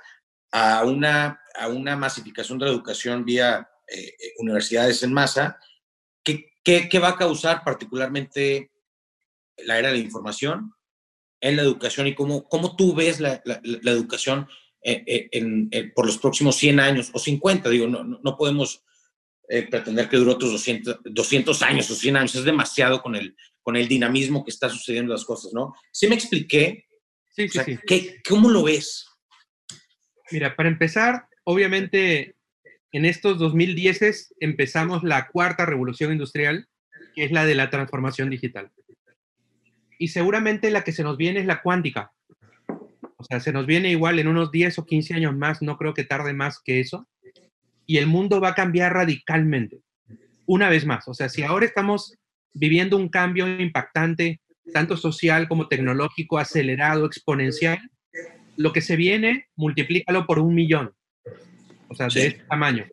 [0.51, 5.59] a una, a una masificación de la educación vía eh, eh, universidades en masa,
[6.89, 8.71] ¿qué, va a causar particularmente
[9.57, 10.73] la era de la información
[11.39, 14.47] en la educación y cómo, cómo tú ves la, la educación
[14.89, 17.69] eh, eh, por los próximos 100 años o 50.
[17.69, 18.85] Digo, no, no podemos
[19.49, 22.35] eh, pretender que dure otros 200, 200 años o 100 años.
[22.35, 25.73] Es demasiado con el, con el dinamismo que está sucediendo las cosas, ¿no?
[25.91, 26.85] ¿Sí me expliqué?
[27.29, 27.77] Sí, sí, sí.
[27.85, 29.05] ¿qué, ¿Cómo lo ves?
[30.31, 32.36] Mira, para empezar, obviamente
[32.91, 36.67] en estos 2010 empezamos la cuarta revolución industrial,
[37.15, 38.71] que es la de la transformación digital.
[39.99, 42.11] Y seguramente la que se nos viene es la cuántica.
[43.17, 45.93] O sea, se nos viene igual en unos 10 o 15 años más, no creo
[45.93, 47.07] que tarde más que eso.
[47.85, 49.81] Y el mundo va a cambiar radicalmente.
[50.45, 52.15] Una vez más, o sea, si ahora estamos
[52.53, 54.39] viviendo un cambio impactante,
[54.71, 57.79] tanto social como tecnológico, acelerado, exponencial,
[58.55, 60.93] lo que se viene, multiplícalo por un millón.
[61.89, 62.85] O sea, de este tamaño.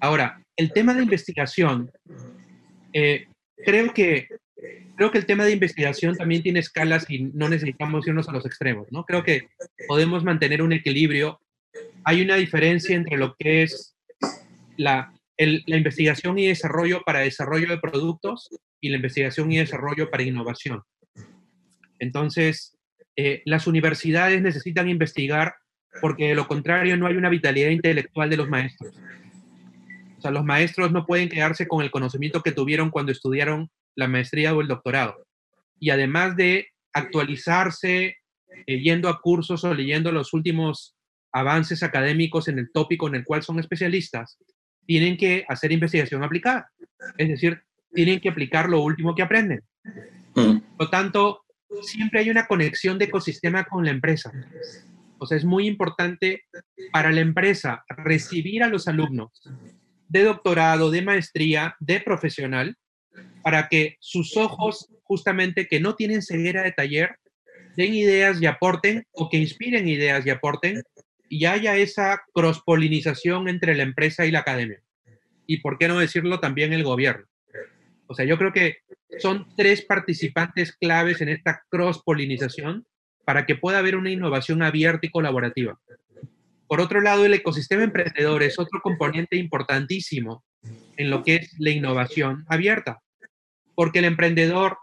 [0.00, 1.90] Ahora, el tema de investigación,
[2.92, 3.26] eh,
[3.64, 4.28] creo que
[4.96, 8.46] creo que el tema de investigación también tiene escalas y no necesitamos irnos a los
[8.46, 9.04] extremos, ¿no?
[9.04, 9.48] Creo que
[9.88, 11.40] podemos mantener un equilibrio.
[12.04, 13.96] Hay una diferencia entre lo que es
[14.76, 18.48] la, la investigación y desarrollo para desarrollo de productos
[18.80, 20.82] y la investigación y desarrollo para innovación.
[21.98, 22.76] Entonces,
[23.16, 25.54] eh, las universidades necesitan investigar
[26.00, 28.94] porque de lo contrario no hay una vitalidad intelectual de los maestros.
[30.18, 34.08] O sea, los maestros no pueden quedarse con el conocimiento que tuvieron cuando estudiaron la
[34.08, 35.26] maestría o el doctorado.
[35.78, 38.16] Y además de actualizarse,
[38.66, 40.94] eh, yendo a cursos o leyendo los últimos
[41.32, 44.38] avances académicos en el tópico en el cual son especialistas,
[44.86, 46.70] tienen que hacer investigación aplicada.
[47.16, 49.62] Es decir, tienen que aplicar lo último que aprenden.
[50.34, 50.58] Mm.
[50.76, 51.44] Por lo tanto,
[51.82, 54.32] siempre hay una conexión de ecosistema con la empresa.
[55.22, 56.42] O sea, es muy importante
[56.92, 59.30] para la empresa recibir a los alumnos
[60.08, 62.76] de doctorado, de maestría, de profesional,
[63.44, 67.14] para que sus ojos, justamente que no tienen ceguera de taller,
[67.76, 70.82] den ideas y aporten, o que inspiren ideas y aporten,
[71.28, 74.82] y haya esa cross-polinización entre la empresa y la academia.
[75.46, 77.26] Y por qué no decirlo también el gobierno.
[78.08, 78.78] O sea, yo creo que
[79.20, 82.84] son tres participantes claves en esta cross-polinización
[83.24, 85.78] para que pueda haber una innovación abierta y colaborativa.
[86.66, 90.44] Por otro lado, el ecosistema emprendedor es otro componente importantísimo
[90.96, 93.02] en lo que es la innovación abierta
[93.74, 94.76] porque el emprendedor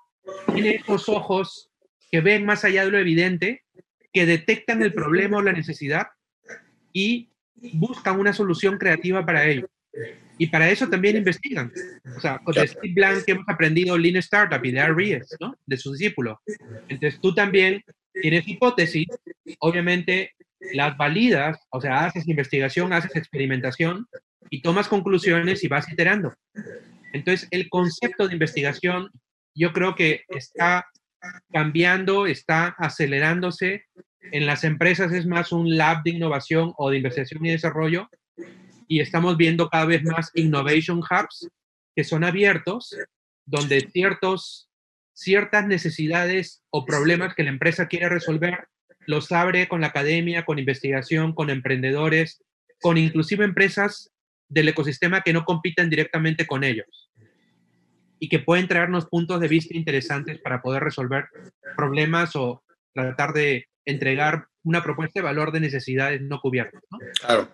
[0.54, 1.69] tiene esos ojos
[2.12, 3.63] que ven más allá de lo evidente,
[4.12, 6.08] que detectan el problema o la necesidad
[6.91, 9.69] y buscan una solución creativa para ello.
[10.38, 11.71] Y para eso también investigan.
[12.15, 15.56] O sea, con Steve Blank hemos aprendido Lean Startup y de Ries, ¿no?
[15.65, 16.41] De su discípulo.
[16.88, 19.08] Entonces tú también tienes hipótesis,
[19.60, 20.34] obviamente
[20.74, 24.08] las validas, o sea, haces investigación, haces experimentación
[24.50, 26.34] y tomas conclusiones y vas iterando.
[27.13, 29.10] Entonces, el concepto de investigación
[29.56, 30.86] yo creo que está
[31.52, 33.86] cambiando, está acelerándose.
[34.32, 38.10] En las empresas es más un lab de innovación o de investigación y desarrollo
[38.88, 41.48] y estamos viendo cada vez más innovation hubs
[41.95, 42.95] que son abiertos,
[43.45, 44.68] donde ciertos,
[45.19, 48.67] ciertas necesidades o problemas que la empresa quiere resolver
[49.05, 52.43] los abre con la academia, con investigación, con emprendedores,
[52.79, 54.12] con inclusive empresas
[54.47, 57.12] del ecosistema que no compiten directamente con ellos
[58.19, 61.25] y que pueden traernos puntos de vista interesantes para poder resolver
[61.75, 66.82] problemas o tratar de entregar una propuesta de valor de necesidades no cubiertas.
[67.19, 67.49] Claro.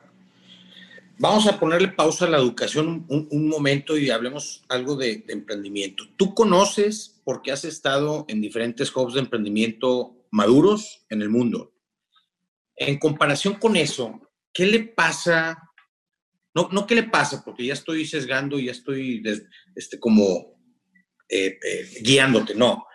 [1.17, 6.03] Vamos a ponerle pausa a la educación un, momento y hablemos algo de, emprendimiento.
[6.17, 11.73] ¿Tú conoces, porque has estado en diferentes hubs de emprendimiento maduros en el mundo,
[12.75, 14.19] en comparación con eso,
[14.51, 15.57] ¿qué le pasa?
[16.53, 19.23] No, no qué le pasa, porque ya estoy sesgando ya estoy
[19.75, 20.59] este, como
[21.29, 22.85] eh, eh, guiándote, no.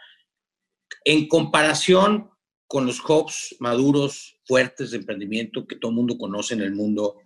[1.04, 2.30] En comparación
[2.66, 7.16] con los hubs maduros, fuertes de emprendimiento que todo el mundo conoce en el mundo,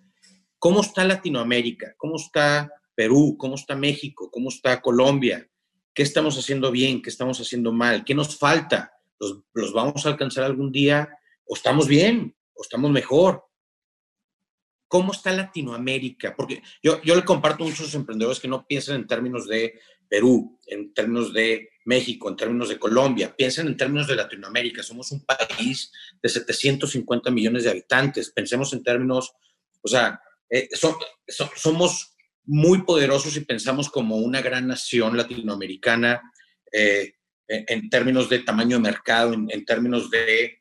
[0.64, 1.94] ¿cómo está Latinoamérica?
[1.98, 3.36] ¿Cómo está Perú?
[3.38, 4.30] ¿Cómo está México?
[4.30, 5.46] ¿Cómo está Colombia?
[5.92, 7.02] ¿Qué estamos haciendo bien?
[7.02, 8.02] ¿Qué estamos haciendo mal?
[8.02, 8.90] ¿Qué nos falta?
[9.18, 11.18] ¿Los, vamos a alcanzar algún día?
[11.44, 12.34] ¿O estamos bien?
[12.54, 13.44] ¿O estamos mejor?
[14.88, 16.34] ¿Cómo está Latinoamérica?
[16.34, 20.58] Porque yo, yo le comparto a muchos emprendedores que no piensan en términos de Perú,
[20.66, 24.82] en términos de México, en términos de Colombia, piensen en términos de Latinoamérica.
[24.82, 28.30] Somos un país de 750 millones de habitantes.
[28.30, 29.34] Pensemos en términos,
[29.82, 30.22] o sea,
[30.54, 30.68] eh,
[31.56, 32.14] somos
[32.44, 36.22] muy poderosos y pensamos como una gran nación latinoamericana
[36.72, 37.14] eh,
[37.48, 40.60] en, términos de tamaño de mercado, en, términos de,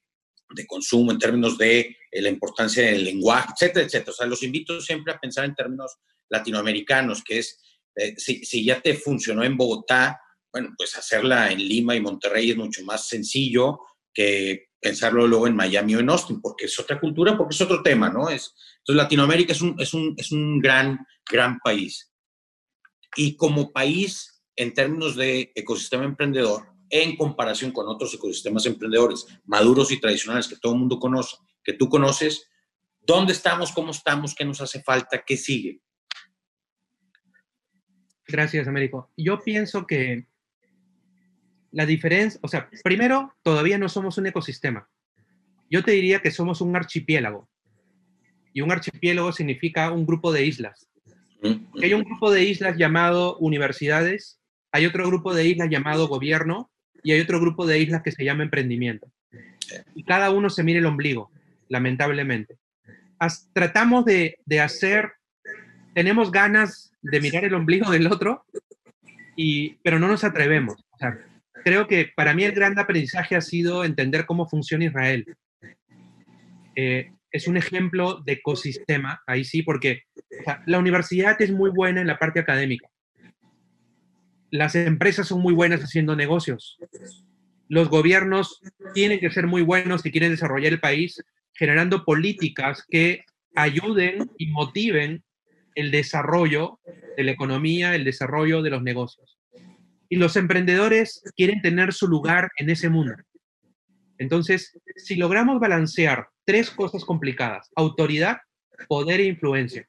[0.49, 4.11] de, consumo, en términos de eh, la importancia del lenguaje, etcétera, etcétera.
[4.11, 5.97] O sea, los invito siempre a pensar en términos
[6.29, 7.61] latinoamericanos, que es
[7.95, 10.19] eh, si, ya te funcionó en Bogotá,
[10.51, 13.79] bueno, pues hacerla en Lima y Monterrey es mucho más sencillo
[14.13, 17.81] que pensarlo luego en Miami o en Austin, porque es otra cultura, porque es otro
[17.81, 18.29] tema, ¿no?
[18.29, 20.99] Es, entonces, Latinoamérica es un, es un, es un gran,
[21.31, 22.13] gran país.
[23.15, 29.89] Y como país, en términos de ecosistema emprendedor, en comparación con otros ecosistemas emprendedores maduros
[29.91, 32.49] y tradicionales que todo el mundo conoce, que tú conoces,
[32.99, 33.71] ¿dónde estamos?
[33.71, 34.35] ¿Cómo estamos?
[34.35, 35.23] ¿Qué nos hace falta?
[35.25, 35.79] ¿Qué sigue?
[38.27, 39.13] Gracias, Américo.
[39.15, 40.27] Yo pienso que
[41.71, 44.89] la diferencia, o sea, primero, todavía no somos un ecosistema.
[45.69, 47.49] Yo te diría que somos un archipiélago.
[48.53, 50.87] Y un archipiélago significa un grupo de islas.
[51.81, 54.39] Hay un grupo de islas llamado universidades,
[54.71, 56.71] hay otro grupo de islas llamado gobierno
[57.03, 59.11] y hay otro grupo de islas que se llama emprendimiento.
[59.93, 61.31] Y cada uno se mira el ombligo,
[61.67, 62.57] lamentablemente.
[63.53, 65.11] tratamos de, de hacer,
[65.93, 68.45] tenemos ganas de mirar el ombligo del otro,
[69.35, 70.75] y, pero no nos atrevemos.
[71.63, 75.25] creo que para mí el gran aprendizaje ha sido entender cómo funciona Israel.
[76.75, 80.03] Eh, es un ejemplo de ecosistema, ahí sí, porque
[80.67, 82.87] la universidad es muy buena en la parte académica.
[84.51, 86.77] Las empresas son muy buenas haciendo negocios.
[87.67, 88.61] Los gobiernos
[88.93, 91.23] tienen que ser muy buenos si quieren desarrollar el país,
[91.55, 95.23] generando políticas que ayuden y motiven
[95.73, 96.79] el desarrollo
[97.17, 99.39] de la economía, el desarrollo de los negocios.
[100.07, 103.15] Y los emprendedores quieren tener su lugar en ese mundo.
[104.23, 108.37] Entonces, si logramos balancear tres cosas complicadas, autoridad,
[108.87, 109.85] poder e influencia,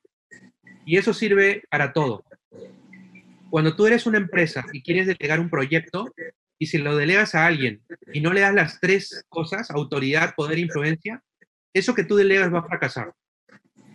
[0.85, 2.25] y eso sirve para todo.
[3.49, 6.13] Cuando tú eres una empresa y quieres delegar un proyecto,
[6.59, 7.81] y si lo delegas a alguien
[8.13, 11.23] y no le das las tres cosas, autoridad, poder e influencia,
[11.73, 13.15] eso que tú delegas va a fracasar.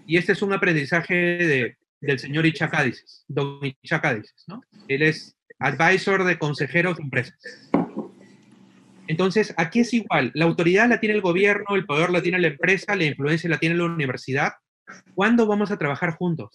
[0.08, 4.62] Y este es un aprendizaje de, del señor Ichacadices, don Ichacadices, ¿no?
[4.88, 7.70] Él es advisor de consejeros de empresas.
[9.10, 12.50] Entonces, aquí es igual, la autoridad la tiene el gobierno, el poder la tiene la
[12.50, 14.54] empresa, la influencia la tiene la universidad.
[15.16, 16.52] ¿Cuándo vamos a trabajar juntos?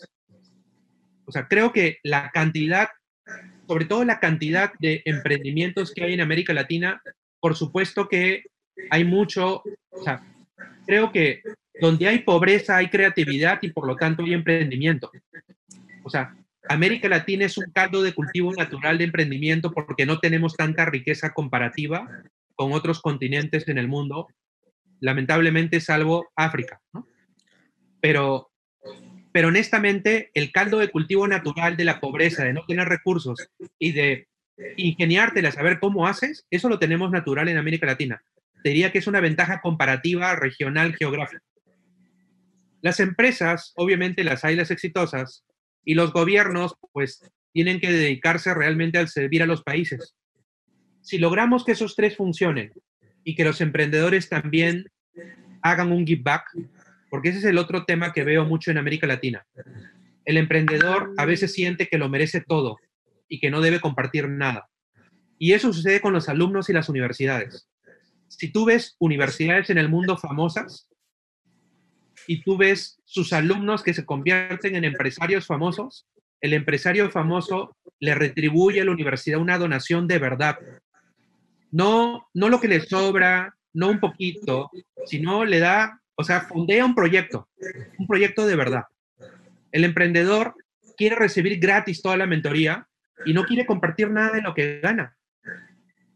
[1.25, 2.91] O sea, creo que la cantidad,
[3.67, 7.03] sobre todo la cantidad de emprendimientos que hay en América Latina,
[7.41, 8.45] por supuesto que
[8.89, 10.23] hay mucho, o sea,
[10.87, 11.43] creo que
[11.81, 15.11] donde hay pobreza hay creatividad y por lo tanto hay emprendimiento.
[16.05, 16.37] O sea,
[16.69, 21.35] América Latina es un caldo de cultivo natural de emprendimiento porque no tenemos tanta riqueza
[21.35, 22.09] comparativa
[22.55, 24.29] con otros continentes en el mundo,
[25.01, 26.81] lamentablemente salvo África.
[28.01, 28.51] Pero
[29.35, 33.49] pero honestamente, el caldo de cultivo natural de la pobreza, de no tener recursos
[33.81, 34.29] y de
[34.77, 38.23] ingeniártela, saber cómo haces, eso lo tenemos natural en América Latina.
[38.63, 41.43] Te diría que es una ventaja comparativa regional geográfica.
[42.81, 45.45] Las empresas, obviamente las hay las exitosas,
[45.85, 50.15] y los gobiernos, pues, tienen que dedicarse realmente al servir a los países.
[51.05, 52.73] Si logramos que esos tres funcionen
[53.25, 54.87] y que los emprendedores también
[55.61, 56.47] hagan un give back,
[57.11, 59.47] porque ese es el otro tema que veo mucho en América Latina.
[60.25, 62.79] El emprendedor a veces siente que lo merece todo
[63.29, 64.71] y que no debe compartir nada.
[65.39, 67.69] Y eso sucede con los alumnos y las universidades.
[68.29, 70.89] Si tú ves universidades en el mundo famosas
[72.27, 76.07] y tú ves sus alumnos que se convierten en empresarios famosos,
[76.41, 80.57] el empresario famoso le retribuye a la universidad una donación de verdad.
[81.75, 84.71] No, no lo que le sobra, no un poquito,
[85.07, 87.49] sino le da o sea, fundea un proyecto,
[87.99, 88.85] un proyecto de verdad.
[89.73, 90.55] El emprendedor
[90.97, 92.87] quiere recibir gratis toda la mentoría
[93.27, 95.17] y no quiere compartir nada de lo que gana.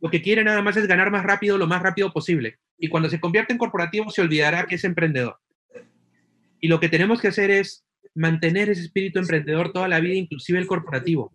[0.00, 2.58] Lo que quiere nada más es ganar más rápido, lo más rápido posible.
[2.78, 5.38] Y cuando se convierte en corporativo, se olvidará que es emprendedor.
[6.60, 10.60] Y lo que tenemos que hacer es mantener ese espíritu emprendedor toda la vida, inclusive
[10.60, 11.34] el corporativo.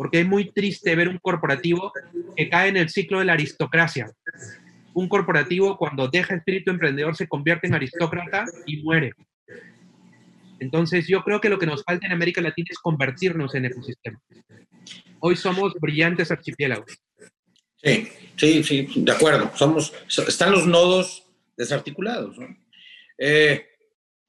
[0.00, 1.92] Porque es muy triste ver un corporativo
[2.34, 4.10] que cae en el ciclo de la aristocracia,
[4.94, 9.12] un corporativo cuando deja espíritu emprendedor se convierte en aristócrata y muere.
[10.58, 14.18] Entonces yo creo que lo que nos falta en América Latina es convertirnos en ecosistema.
[15.18, 16.98] Hoy somos brillantes archipiélagos.
[17.76, 19.52] Sí, sí, sí, de acuerdo.
[19.54, 21.26] Somos, están los nodos
[21.58, 22.38] desarticulados.
[23.18, 23.68] Eh,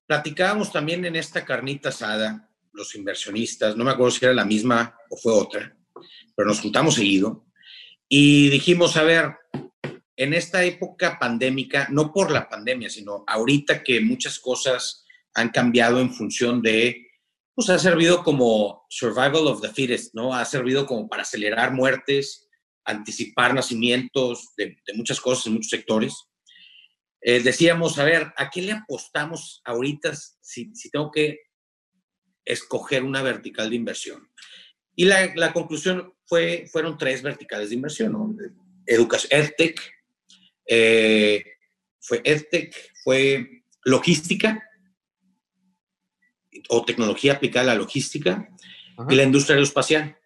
[0.06, 4.98] platicábamos también en esta carnita asada, los inversionistas, no me acuerdo si era la misma
[5.10, 5.76] o fue otra,
[6.36, 7.46] pero nos juntamos seguido
[8.14, 9.36] y dijimos, a ver,
[10.18, 16.02] en esta época pandémica, no por la pandemia, sino ahorita que muchas cosas han cambiado
[16.02, 17.08] en función de,
[17.56, 20.34] pues ha servido como survival of the fittest, ¿no?
[20.34, 22.50] Ha servido como para acelerar muertes,
[22.84, 26.14] anticipar nacimientos de, muchas cosas en muchos sectores.
[27.22, 31.40] Eh, decíamos, a ver, ¿a qué le apostamos ahorita si, si tengo que
[32.46, 34.30] escoger una vertical de inversión?
[34.96, 38.36] Y la, la conclusión fue, fueron tres verticales de inversión, ¿no?
[38.86, 39.80] Educación, EdTech,
[40.66, 41.44] eh,
[42.00, 44.64] fue EdTech, fue logística
[46.70, 48.48] o tecnología aplicada a la logística
[49.10, 50.18] y la industria aeroespacial.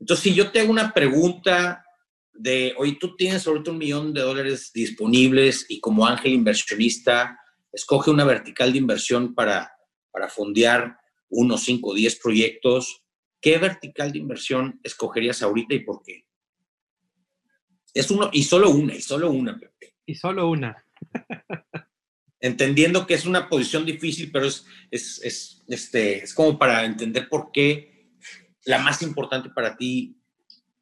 [0.00, 1.84] Entonces, si yo te hago una pregunta
[2.32, 7.38] de, oye, tú tienes ahorita un millón de dólares disponibles y como ángel inversionista,
[7.72, 9.72] escoge una vertical de inversión para,
[10.10, 10.98] para fondear
[11.28, 13.04] unos 5 o 10 proyectos,
[13.40, 16.26] ¿qué vertical de inversión escogerías ahorita y por qué?
[17.94, 19.94] Es uno, y solo una, y solo una, Pepe.
[20.06, 20.84] Y solo una.
[22.40, 27.28] Entendiendo que es una posición difícil, pero es, es, es, este, es como para entender
[27.28, 28.10] por qué
[28.64, 30.20] la más importante para ti,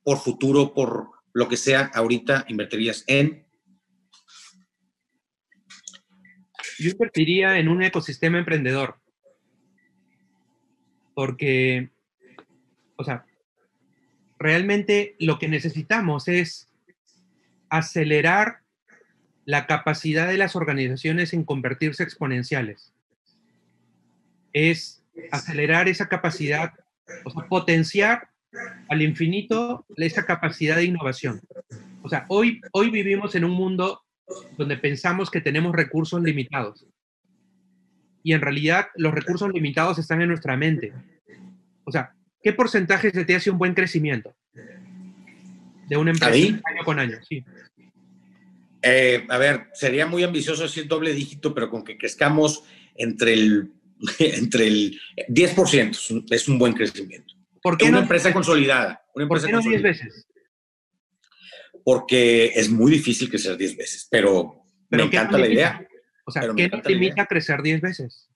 [0.03, 3.47] por futuro, por lo que sea, ahorita invertirías en.
[6.79, 9.01] Yo invertiría en un ecosistema emprendedor.
[11.17, 11.89] Porque,
[12.97, 13.25] o sea,
[14.39, 16.69] realmente lo que necesitamos es
[17.71, 18.59] acelerar
[19.47, 22.93] la capacidad de las organizaciones en convertirse exponenciales.
[24.53, 25.03] Es
[25.33, 26.75] acelerar esa capacidad,
[27.25, 28.29] o sea, potenciar
[28.91, 31.41] al infinito esa capacidad de innovación.
[32.03, 34.03] O sea, hoy, hoy vivimos en un mundo
[34.59, 36.85] donde pensamos que tenemos recursos limitados.
[38.27, 40.93] Y en realidad los recursos limitados están en nuestra mente.
[41.85, 42.13] O sea,
[42.43, 44.35] ¿qué porcentaje se te hace un buen crecimiento?
[45.89, 47.45] de una empresa año con año, sí.
[48.83, 52.65] Eh, a ver, sería muy ambicioso decir doble dígito, pero con que crezcamos
[52.97, 53.73] entre el,
[54.19, 57.33] entre el 10% es un buen crecimiento.
[57.63, 59.05] ¿Por qué una empresa consolidada.
[59.15, 60.27] Una empresa ¿Por qué no 10 veces?
[61.85, 65.87] Porque es muy difícil crecer 10 veces, pero, me encanta la idea.
[66.27, 68.29] O sea, ¿qué nos limita a crecer 10 veces?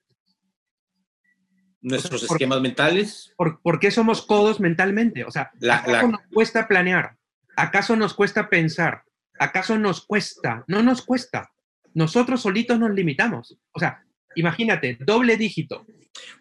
[1.83, 3.35] Nuestros esquemas mentales.
[3.37, 5.24] Por, qué somos codos mentalmente?
[5.24, 7.16] O sea, la, nos cuesta planear?
[7.57, 9.03] ¿Acaso nos cuesta pensar?
[9.40, 10.64] ¿Acaso nos cuesta?
[10.68, 11.50] No nos cuesta.
[11.92, 13.58] Nosotros solitos nos limitamos.
[13.73, 14.04] O sea,
[14.37, 15.85] imagínate, doble dígito.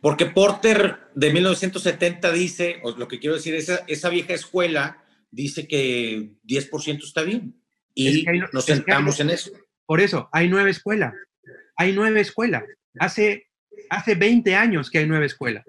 [0.02, 5.68] Porque Porter de 1970 dice, o lo que quiero decir, esa, esa vieja escuela dice
[5.68, 7.60] que 10% está bien.
[7.96, 9.52] Y nos sentamos en eso.
[9.88, 11.16] Por eso, hay nueve escuelas.
[11.80, 12.66] Hay nueve escuelas.
[13.00, 13.48] Hace,
[13.90, 15.64] hace 20 años que hay nueve escuelas.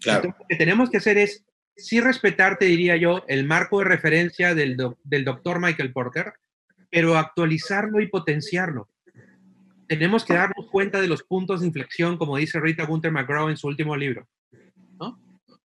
[0.00, 0.34] Claro.
[0.38, 1.44] lo que tenemos que hacer es
[1.76, 6.32] sí respetarte, diría yo, el marco de referencia del, del doctor Michael Porter,
[6.88, 8.88] pero actualizarlo y potenciarlo.
[9.88, 13.56] tenemos que darnos cuenta de los puntos de inflexión, como dice Rita Gunther McGraw en
[13.56, 14.28] su último libro.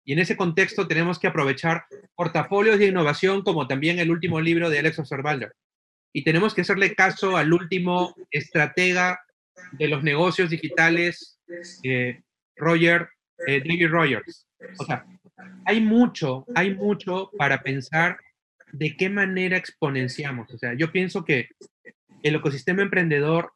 [0.05, 4.71] Y en ese contexto tenemos que aprovechar portafolios de innovación, como también el último libro
[4.71, 5.53] de Alex Osterwalder.
[6.13, 9.21] Y tenemos que hacerle caso al último estratega
[9.73, 11.41] de los negocios digitales,
[11.83, 12.21] eh,
[12.57, 13.09] Roger,
[13.47, 14.47] eh, David Rogers.
[14.79, 15.05] O sea,
[15.65, 18.19] hay mucho, hay mucho para pensar
[18.73, 20.53] de qué manera exponenciamos.
[20.53, 21.49] O sea, yo pienso que
[22.23, 23.53] el ecosistema emprendedor,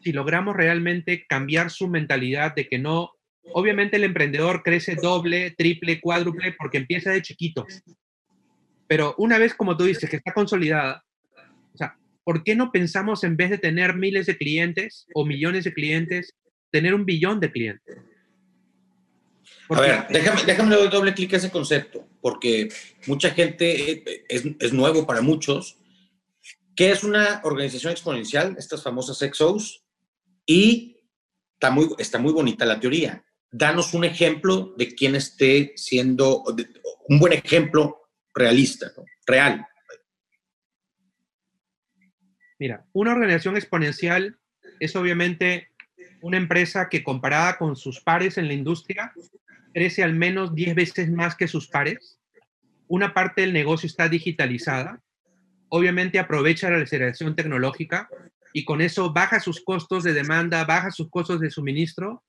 [0.00, 3.10] si logramos realmente cambiar su mentalidad de que no,
[3.52, 7.66] obviamente el emprendedor crece doble, triple, cuádruple porque empieza de chiquito.
[8.88, 11.04] Pero una vez, como tú dices, que está consolidada,
[12.26, 16.34] ¿por qué no pensamos en vez de tener miles de clientes o millones de clientes,
[16.72, 17.98] tener un billón de clientes?
[19.68, 22.68] a ver, déjame, déjame doble clic a ese concepto, porque
[23.06, 25.78] mucha gente eh, es, es, nuevo para muchos.
[26.74, 28.56] ¿Qué es una organización exponencial?
[28.58, 29.84] Estas famosas XOs.
[30.44, 30.96] Y
[31.54, 33.24] está muy, está muy bonita la teoría.
[33.52, 36.42] Danos un ejemplo de quién esté siendo
[37.08, 38.92] un buen ejemplo realista,
[39.26, 39.64] real.
[42.58, 44.38] Mira, una organización exponencial
[44.80, 45.68] es obviamente
[46.22, 49.12] una empresa que comparada con sus pares en la industria
[49.74, 52.18] crece al menos 10 veces más que sus pares.
[52.88, 55.02] Una parte del negocio está digitalizada.
[55.68, 58.08] Obviamente aprovecha la aceleración tecnológica
[58.52, 62.24] y con eso baja sus costos de demanda, baja sus costos de suministro.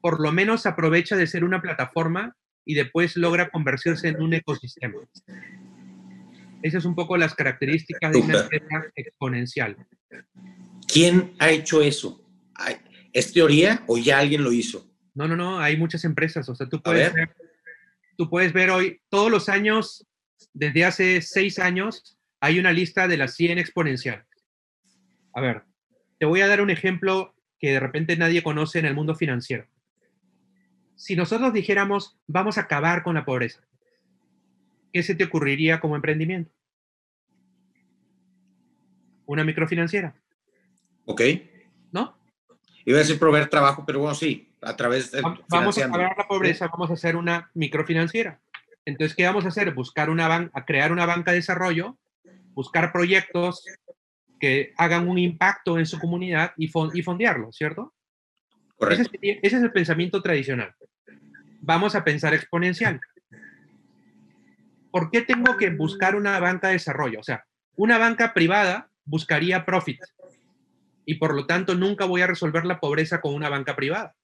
[0.00, 4.98] Por lo menos aprovecha de ser una plataforma y después logra convertirse en un ecosistema.
[6.62, 9.76] Esas son un poco las características de una empresa exponencial.
[10.86, 12.24] ¿Quién ha hecho eso?
[13.12, 14.90] ¿Es teoría o ya alguien lo hizo?
[15.14, 16.48] No, no, no, hay muchas empresas.
[16.48, 17.34] O sea, tú puedes ver.
[18.16, 20.06] tú puedes ver hoy, todos los años,
[20.52, 24.26] desde hace seis años, hay una lista de las 100 exponenciales.
[25.34, 25.62] A ver,
[26.18, 29.66] te voy a dar un ejemplo que de repente nadie conoce en el mundo financiero.
[30.96, 33.60] Si nosotros dijéramos, vamos a acabar con la pobreza,
[34.92, 36.52] ¿qué se te ocurriría como emprendimiento?
[39.26, 40.14] Una microfinanciera.
[41.04, 41.22] Ok.
[41.92, 42.18] ¿No?
[42.84, 45.22] Iba a decir proveer trabajo, pero bueno, sí a través de...
[45.48, 48.40] Vamos a pagar la pobreza, vamos a hacer una microfinanciera.
[48.84, 49.72] Entonces, ¿qué vamos a hacer?
[49.74, 51.98] Buscar una banca, crear una banca de desarrollo,
[52.52, 53.64] buscar proyectos
[54.38, 57.94] que hagan un impacto en su comunidad y, y fondearlo, ¿cierto?
[58.90, 60.74] Ese es, ese es el pensamiento tradicional.
[61.60, 63.00] Vamos a pensar exponencial.
[64.90, 67.20] ¿Por qué tengo que buscar una banca de desarrollo?
[67.20, 67.44] O sea,
[67.76, 70.00] una banca privada buscaría profit
[71.04, 74.14] y por lo tanto nunca voy a resolver la pobreza con una banca privada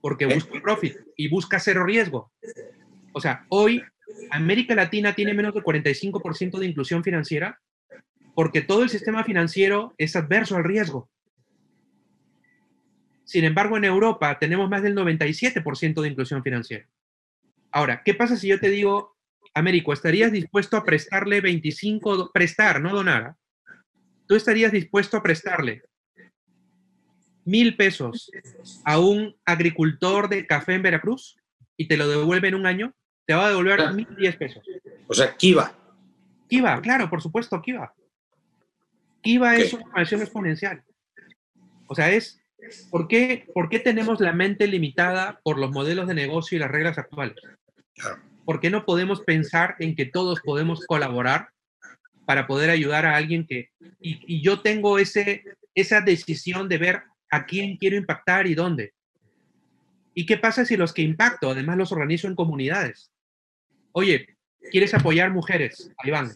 [0.00, 2.30] porque busca profit y busca cero riesgo.
[3.12, 3.82] O sea, hoy
[4.30, 7.60] América Latina tiene menos del 45% de inclusión financiera
[8.34, 11.08] porque todo el sistema financiero es adverso al riesgo.
[13.24, 16.86] Sin embargo, en Europa tenemos más del 97% de inclusión financiera.
[17.70, 19.13] Ahora, ¿qué pasa si yo te digo,
[19.54, 23.34] Américo, ¿estarías dispuesto a prestarle 25, prestar, no donar?
[24.26, 25.82] ¿Tú estarías dispuesto a prestarle
[27.44, 28.30] mil pesos
[28.84, 31.36] a un agricultor de café en Veracruz
[31.76, 32.94] y te lo devuelve en un año,
[33.26, 34.64] te va a devolver mil diez pesos.
[35.06, 35.72] O sea, Kiva.
[36.48, 37.94] Kiva, claro, por supuesto, Kiva.
[39.22, 40.84] Kiva es una expansión exponencial.
[41.86, 42.40] O sea, es,
[42.90, 46.70] ¿por qué, ¿por qué tenemos la mente limitada por los modelos de negocio y las
[46.70, 47.36] reglas actuales?
[48.44, 51.48] ¿Por qué no podemos pensar en que todos podemos colaborar
[52.26, 53.70] para poder ayudar a alguien que...
[54.00, 58.92] Y, yo tengo ese, esa decisión de ver a quién quiero impactar y dónde.
[60.14, 63.10] ¿Y qué pasa si los que impacto, además los organizo en comunidades?
[63.92, 64.36] Oye,
[64.70, 65.90] ¿quieres apoyar mujeres?
[65.98, 66.30] Ahí van.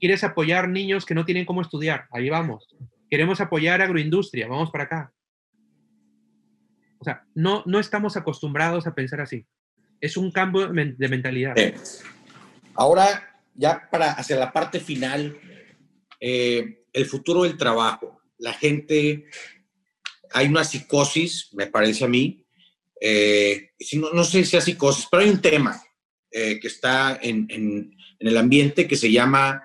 [0.00, 2.06] ¿Quieres apoyar niños que no tienen cómo estudiar?
[2.10, 2.66] Ahí vamos.
[3.10, 5.12] Queremos apoyar agroindustria, vamos para acá.
[6.98, 9.46] O sea, no, no estamos acostumbrados a pensar así.
[10.02, 11.54] Es un cambio de mentalidad.
[12.74, 15.38] Ahora, ya para hacia la parte final,
[16.18, 18.20] eh, el futuro del trabajo.
[18.38, 19.26] La gente
[20.32, 22.44] hay una psicosis, me parece a mí,
[23.00, 23.70] eh,
[24.12, 25.80] no, sé si es psicosis, pero hay un tema
[26.30, 29.62] eh, que está en, el ambiente que se llama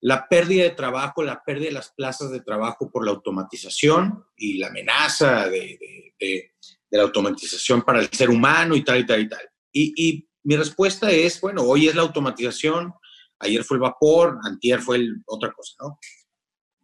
[0.00, 4.58] la pérdida de trabajo, la pérdida de las plazas de trabajo por la automatización y
[4.58, 6.52] la amenaza de,
[6.90, 9.48] la automatización para el ser humano y tal y tal y tal.
[9.72, 12.94] Y, y, mi respuesta es, bueno, hoy es la automatización,
[13.40, 15.98] ayer fue el vapor, antier fue el, otra cosa, ¿no?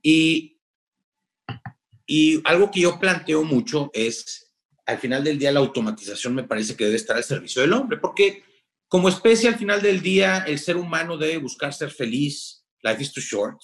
[0.03, 0.55] Y
[2.07, 4.53] y algo que yo planteo mucho es,
[4.87, 7.99] al final del día, la automatización me parece que debe estar al servicio del hombre,
[7.99, 8.45] porque
[8.89, 12.65] como especie, al final del día, el ser humano debe buscar ser feliz.
[12.83, 13.59] Life is too short.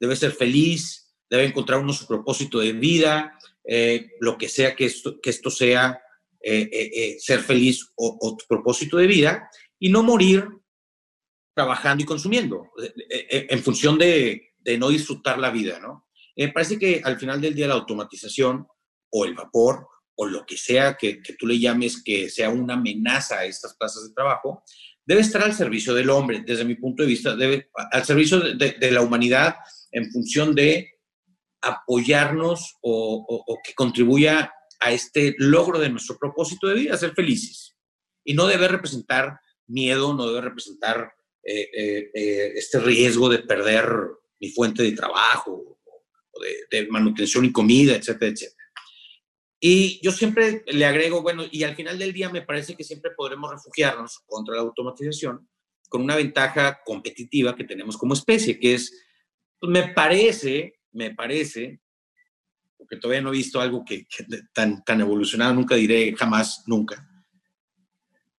[0.00, 3.36] Debe ser feliz, debe encontrar uno su propósito de vida,
[3.72, 6.02] eh, lo que sea que esto, que esto sea
[6.42, 9.48] eh, eh, ser feliz o, tu propósito de vida,
[9.78, 10.44] y no morir
[11.54, 12.70] trabajando y consumiendo,
[13.08, 16.08] en función de, no disfrutar la vida, ¿no?
[16.36, 18.66] Me parece que al final del día la automatización
[19.10, 22.74] o el vapor o lo que sea que, que tú le llames que sea una
[22.74, 24.64] amenaza a estas plazas de trabajo,
[25.06, 28.90] debe estar al servicio del hombre, desde mi punto de vista, debe al servicio de,
[28.90, 29.56] la humanidad
[29.92, 30.99] en función de
[31.62, 37.76] apoyarnos o, que contribuya a este logro de nuestro propósito de vida, ser felices.
[38.24, 43.86] Y no debe representar miedo, no debe representar eh, eh, eh, este riesgo de perder
[44.40, 45.78] mi fuente de trabajo
[46.30, 48.60] o de, de manutención y comida, etcétera, etcétera.
[49.62, 53.10] Y yo siempre le agrego, bueno, y al final del día me parece que siempre
[53.14, 55.46] podremos refugiarnos contra la automatización
[55.90, 58.90] con una ventaja competitiva que tenemos como especie, que es,
[59.58, 61.80] pues me parece, me parece,
[62.76, 64.06] porque todavía no he visto algo que,
[64.52, 67.06] tan, tan evolucionado, nunca diré jamás, nunca,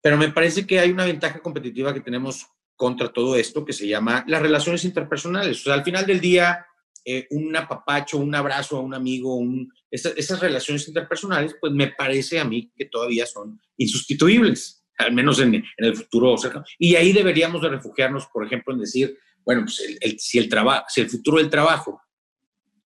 [0.02, 3.86] pero me parece que hay una ventaja competitiva que tenemos contra todo esto que se
[3.86, 5.60] llama las relaciones interpersonales.
[5.60, 6.66] O sea, al final del día,
[7.04, 12.40] eh, un apapacho, un abrazo a un amigo, un, esas, relaciones interpersonales, pues me parece
[12.40, 16.64] a mí que todavía son insustituibles, al menos en, el futuro cercano.
[16.78, 19.82] Y ahí deberíamos de refugiarnos, por ejemplo, en decir, bueno, pues
[20.18, 22.00] si, el trabajo, si el futuro del trabajo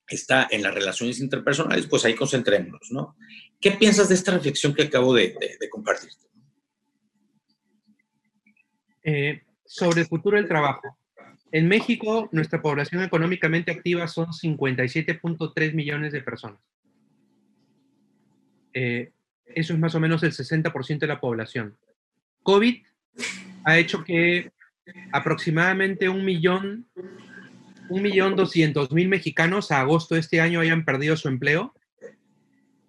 [0.08, 3.16] está en las relaciones interpersonales, pues ahí concentrémonos, ¿no?
[3.60, 5.34] ¿Qué piensas de esta reflexión que acabo de,
[5.70, 6.10] compartir?
[9.02, 10.98] Eh, sobre el futuro del trabajo.
[11.52, 16.60] En México, nuestra población económicamente activa son 57.3 millones de personas.
[18.72, 19.12] Eh,
[19.46, 21.76] eso es más o menos el 60% de la población.
[22.42, 22.82] COVID
[23.64, 24.50] ha hecho que
[25.12, 26.86] aproximadamente un millón,
[27.88, 31.74] un millón doscientos mil mexicanos a agosto de este año hayan perdido su empleo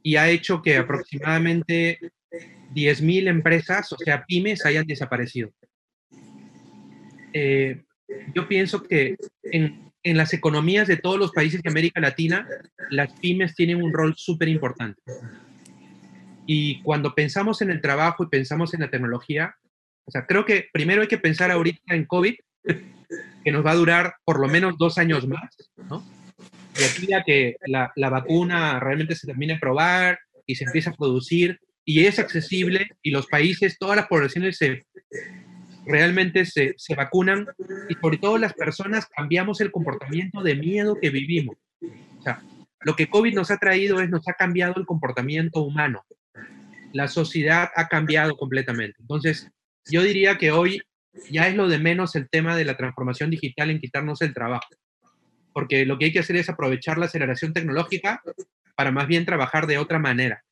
[0.02, 2.00] y ha hecho que aproximadamente
[2.74, 5.50] 10 mil empresas, o sea, pymes, hayan desaparecido.
[7.34, 7.84] Eh,
[8.34, 12.48] yo pienso que en, en, las economías de todos los países de América Latina,
[12.90, 15.02] las pymes tienen un rol súper importante.
[16.46, 19.56] Y cuando pensamos en el trabajo y pensamos en la tecnología,
[20.06, 22.36] o sea, creo que primero hay que pensar ahorita en COVID,
[23.44, 26.06] que nos va a durar por lo menos dos años más, ¿no?
[26.80, 30.90] Y aquí ya que la, la vacuna realmente se termine de probar y se empieza
[30.90, 34.86] a producir y es accesible y los países, todas las poblaciones se
[35.86, 37.46] realmente se, se, vacunan
[37.90, 41.58] y sobre todo las personas cambiamos el comportamiento de miedo que vivimos.
[42.20, 42.42] O sea,
[42.82, 46.04] lo que COVID nos ha traído es, nos ha cambiado el comportamiento humano.
[46.92, 48.98] La sociedad ha cambiado completamente.
[49.00, 49.50] Entonces,
[49.86, 50.82] yo diría que hoy
[51.30, 54.68] ya es lo de menos el tema de la transformación digital en quitarnos el trabajo.
[55.54, 58.22] Porque lo que hay que hacer es aprovechar la aceleración tecnológica
[58.76, 60.44] para más bien trabajar de otra manera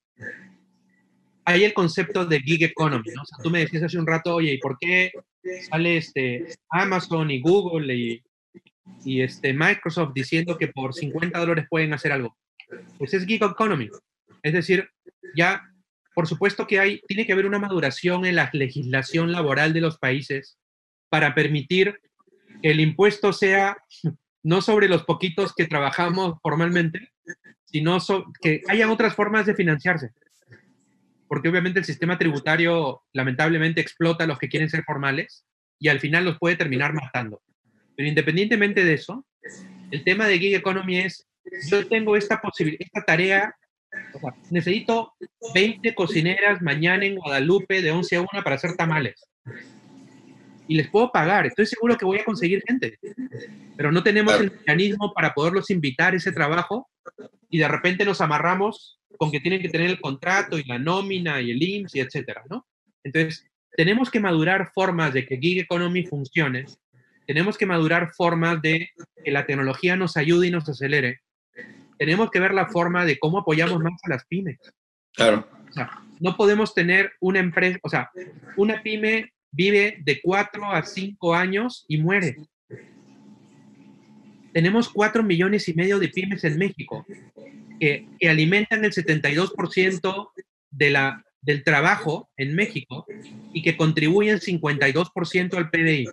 [1.45, 3.23] hay el concepto de gig economy, ¿no?
[3.23, 5.11] O sea, tú me decías hace un rato, oye, ¿y por qué
[5.69, 8.23] sale este Amazon y Google y,
[9.03, 12.35] y este Microsoft diciendo que por 50 dólares pueden hacer algo?
[12.97, 13.89] Pues es gig economy.
[14.41, 14.89] Es decir,
[15.35, 15.61] ya,
[16.13, 19.97] por supuesto que hay, tiene que haber una maduración en la legislación laboral de los
[19.97, 20.57] países
[21.09, 21.99] para permitir
[22.61, 23.77] que el impuesto sea
[24.43, 27.11] no sobre los poquitos que trabajamos formalmente,
[27.65, 27.97] sino
[28.41, 30.11] que haya otras formas de financiarse
[31.33, 35.47] porque obviamente el sistema tributario lamentablemente explota a los que quieren ser formales
[35.79, 37.41] y al final los puede terminar matando.
[37.95, 39.25] Pero independientemente de eso,
[39.89, 41.27] el tema de gig economy es,
[41.71, 42.39] yo tengo esta
[42.77, 43.55] esta tarea,
[44.49, 45.13] necesito
[45.53, 49.15] 20 cocineras mañana en Guadalupe de 11 a 1 para hacer tamales.
[50.67, 52.97] Y les puedo pagar, estoy seguro que voy a conseguir gente.
[53.75, 56.89] Pero no tenemos el mecanismo para poderlos invitar a ese trabajo
[57.49, 61.41] y de repente nos amarramos con que tienen que tener el contrato y la nómina
[61.41, 62.65] y el IMSS y etcétera, ¿no?
[63.03, 66.65] Entonces, tenemos que madurar formas de que gig economy funcione,
[67.25, 68.89] tenemos que madurar formas de
[69.23, 71.21] que la tecnología nos ayude y nos acelere,
[71.97, 74.57] tenemos que ver la forma de cómo apoyamos más a las pymes.
[75.13, 75.47] Claro.
[75.69, 78.09] O sea, no podemos tener una empresa, o sea,
[78.57, 82.35] una pyme vive de cuatro a cinco años y muere.
[84.51, 87.05] Tenemos cuatro millones y medio de pymes en México
[87.79, 90.29] que, alimentan el 72%
[90.71, 93.05] de la, del trabajo en México
[93.53, 96.07] y que contribuyen 52% al PDI.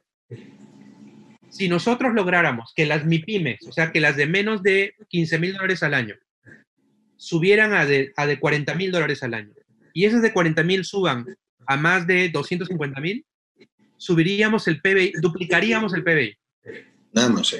[1.51, 5.53] Si nosotros lográramos que las MIPIMES, o sea, que las de menos de 15 mil
[5.53, 6.15] dólares al año,
[7.17, 9.53] subieran a de, a de 40 mil dólares al año,
[9.93, 11.27] y esas de 40 mil suban
[11.67, 13.27] a más de 250 mil,
[13.97, 16.37] subiríamos el PBI, duplicaríamos el PBI.
[17.13, 17.55] Nada más,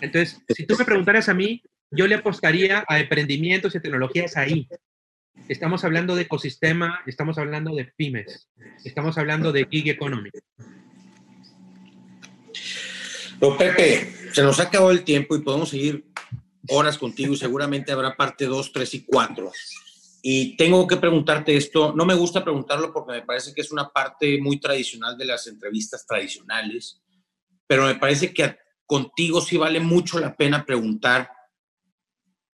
[0.00, 4.66] Entonces, si tú me preguntaras a mí, yo le apostaría a emprendimientos y tecnologías ahí.
[5.48, 8.48] Estamos hablando de ecosistema, estamos hablando de pymes,
[8.84, 10.30] estamos hablando de gig economy.
[13.50, 16.06] Pepe, se nos ha acabado el tiempo y podemos seguir
[16.68, 19.52] horas contigo y seguramente habrá parte 2, 3 y 4.
[20.22, 23.88] Y tengo que preguntarte esto, no me gusta preguntarlo porque me parece que es una
[23.88, 27.02] parte muy tradicional de las entrevistas tradicionales,
[27.66, 31.32] pero me parece que contigo sí vale mucho la pena preguntar,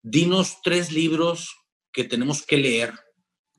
[0.00, 1.56] dinos tres libros
[1.92, 2.94] que tenemos que leer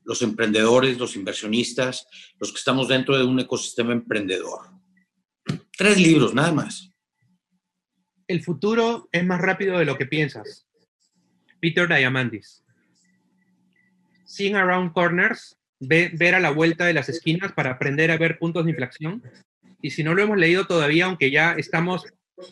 [0.04, 2.06] los emprendedores, los inversionistas,
[2.38, 4.70] los que estamos dentro de un ecosistema emprendedor.
[5.76, 6.90] Tres libros, nada más.
[8.28, 10.68] El futuro es más rápido de lo que piensas.
[11.60, 12.62] Peter Diamandis.
[14.26, 18.66] Seeing Around Corners, ver a la vuelta de las esquinas para aprender a ver puntos
[18.66, 19.22] de inflexión.
[19.80, 22.04] Y si no lo hemos leído todavía, aunque ya estamos,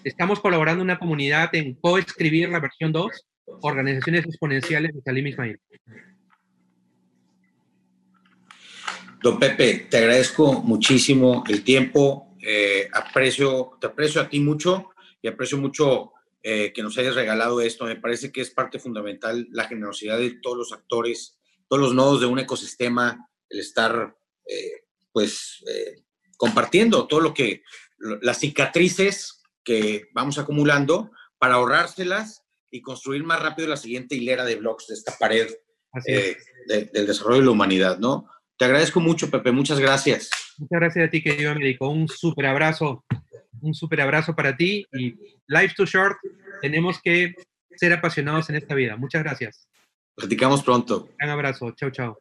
[0.02, 3.26] estamos colaborando en una comunidad en coescribir la versión 2,
[3.60, 5.60] Organizaciones Exponenciales de Salim Ismail.
[9.22, 14.90] Don Pepe, te agradezco muchísimo el tiempo, eh, aprecio, te aprecio a ti mucho
[15.22, 16.12] y aprecio mucho
[16.42, 17.84] eh, que nos hayas regalado esto.
[17.84, 21.36] Me parece que es parte fundamental la generosidad de todos los actores
[21.68, 26.02] todos los nodos de un ecosistema, el estar, eh, pues, eh,
[26.36, 27.62] compartiendo todo lo que,
[28.20, 34.56] las cicatrices que vamos acumulando para ahorrárselas y construir más rápido la siguiente hilera de
[34.56, 35.48] blogs de esta pared
[36.04, 38.28] del desarrollo de la humanidad, ¿no?
[38.58, 40.28] Te agradezco mucho, Pepe, muchas gracias.
[40.58, 41.88] Muchas gracias a ti, querido médico.
[41.88, 43.04] Un súper abrazo,
[43.60, 45.14] un súper abrazo para ti y
[45.46, 46.16] Life Too Short,
[46.60, 47.34] tenemos que
[47.76, 48.96] ser apasionados en esta vida.
[48.96, 49.68] Muchas gracias.
[50.14, 51.10] Platicamos pronto.
[51.22, 51.72] Un abrazo.
[51.72, 52.18] Chao, chao.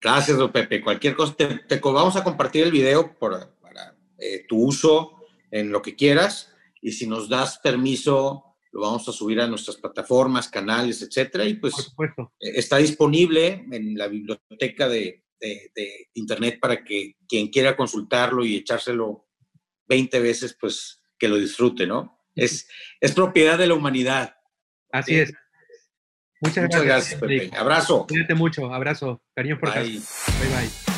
[0.00, 0.82] Gracias, Pepe.
[0.82, 3.50] Cualquier cosa, te, vamos a compartir el video para
[4.18, 6.54] eh, tu uso en lo que quieras.
[6.82, 11.46] Y si nos das permiso, lo vamos a subir a nuestras plataformas, canales, etcétera.
[11.46, 15.22] Y pues eh, está disponible en la biblioteca de,
[16.14, 19.23] Internet para que quien quiera consultarlo y echárselo
[19.88, 22.20] 20 veces, pues que lo disfrute, ¿no?
[22.34, 22.68] Es,
[23.00, 24.36] es propiedad de la humanidad.
[24.90, 25.32] Así es.
[26.40, 27.20] Muchas, gracias.
[27.20, 27.50] Pepe.
[27.56, 28.06] Abrazo.
[28.06, 28.72] Cuídate mucho.
[28.72, 29.22] Abrazo.
[29.34, 29.92] Cariño por Bye.
[29.92, 30.00] Bye,
[30.48, 30.93] bye.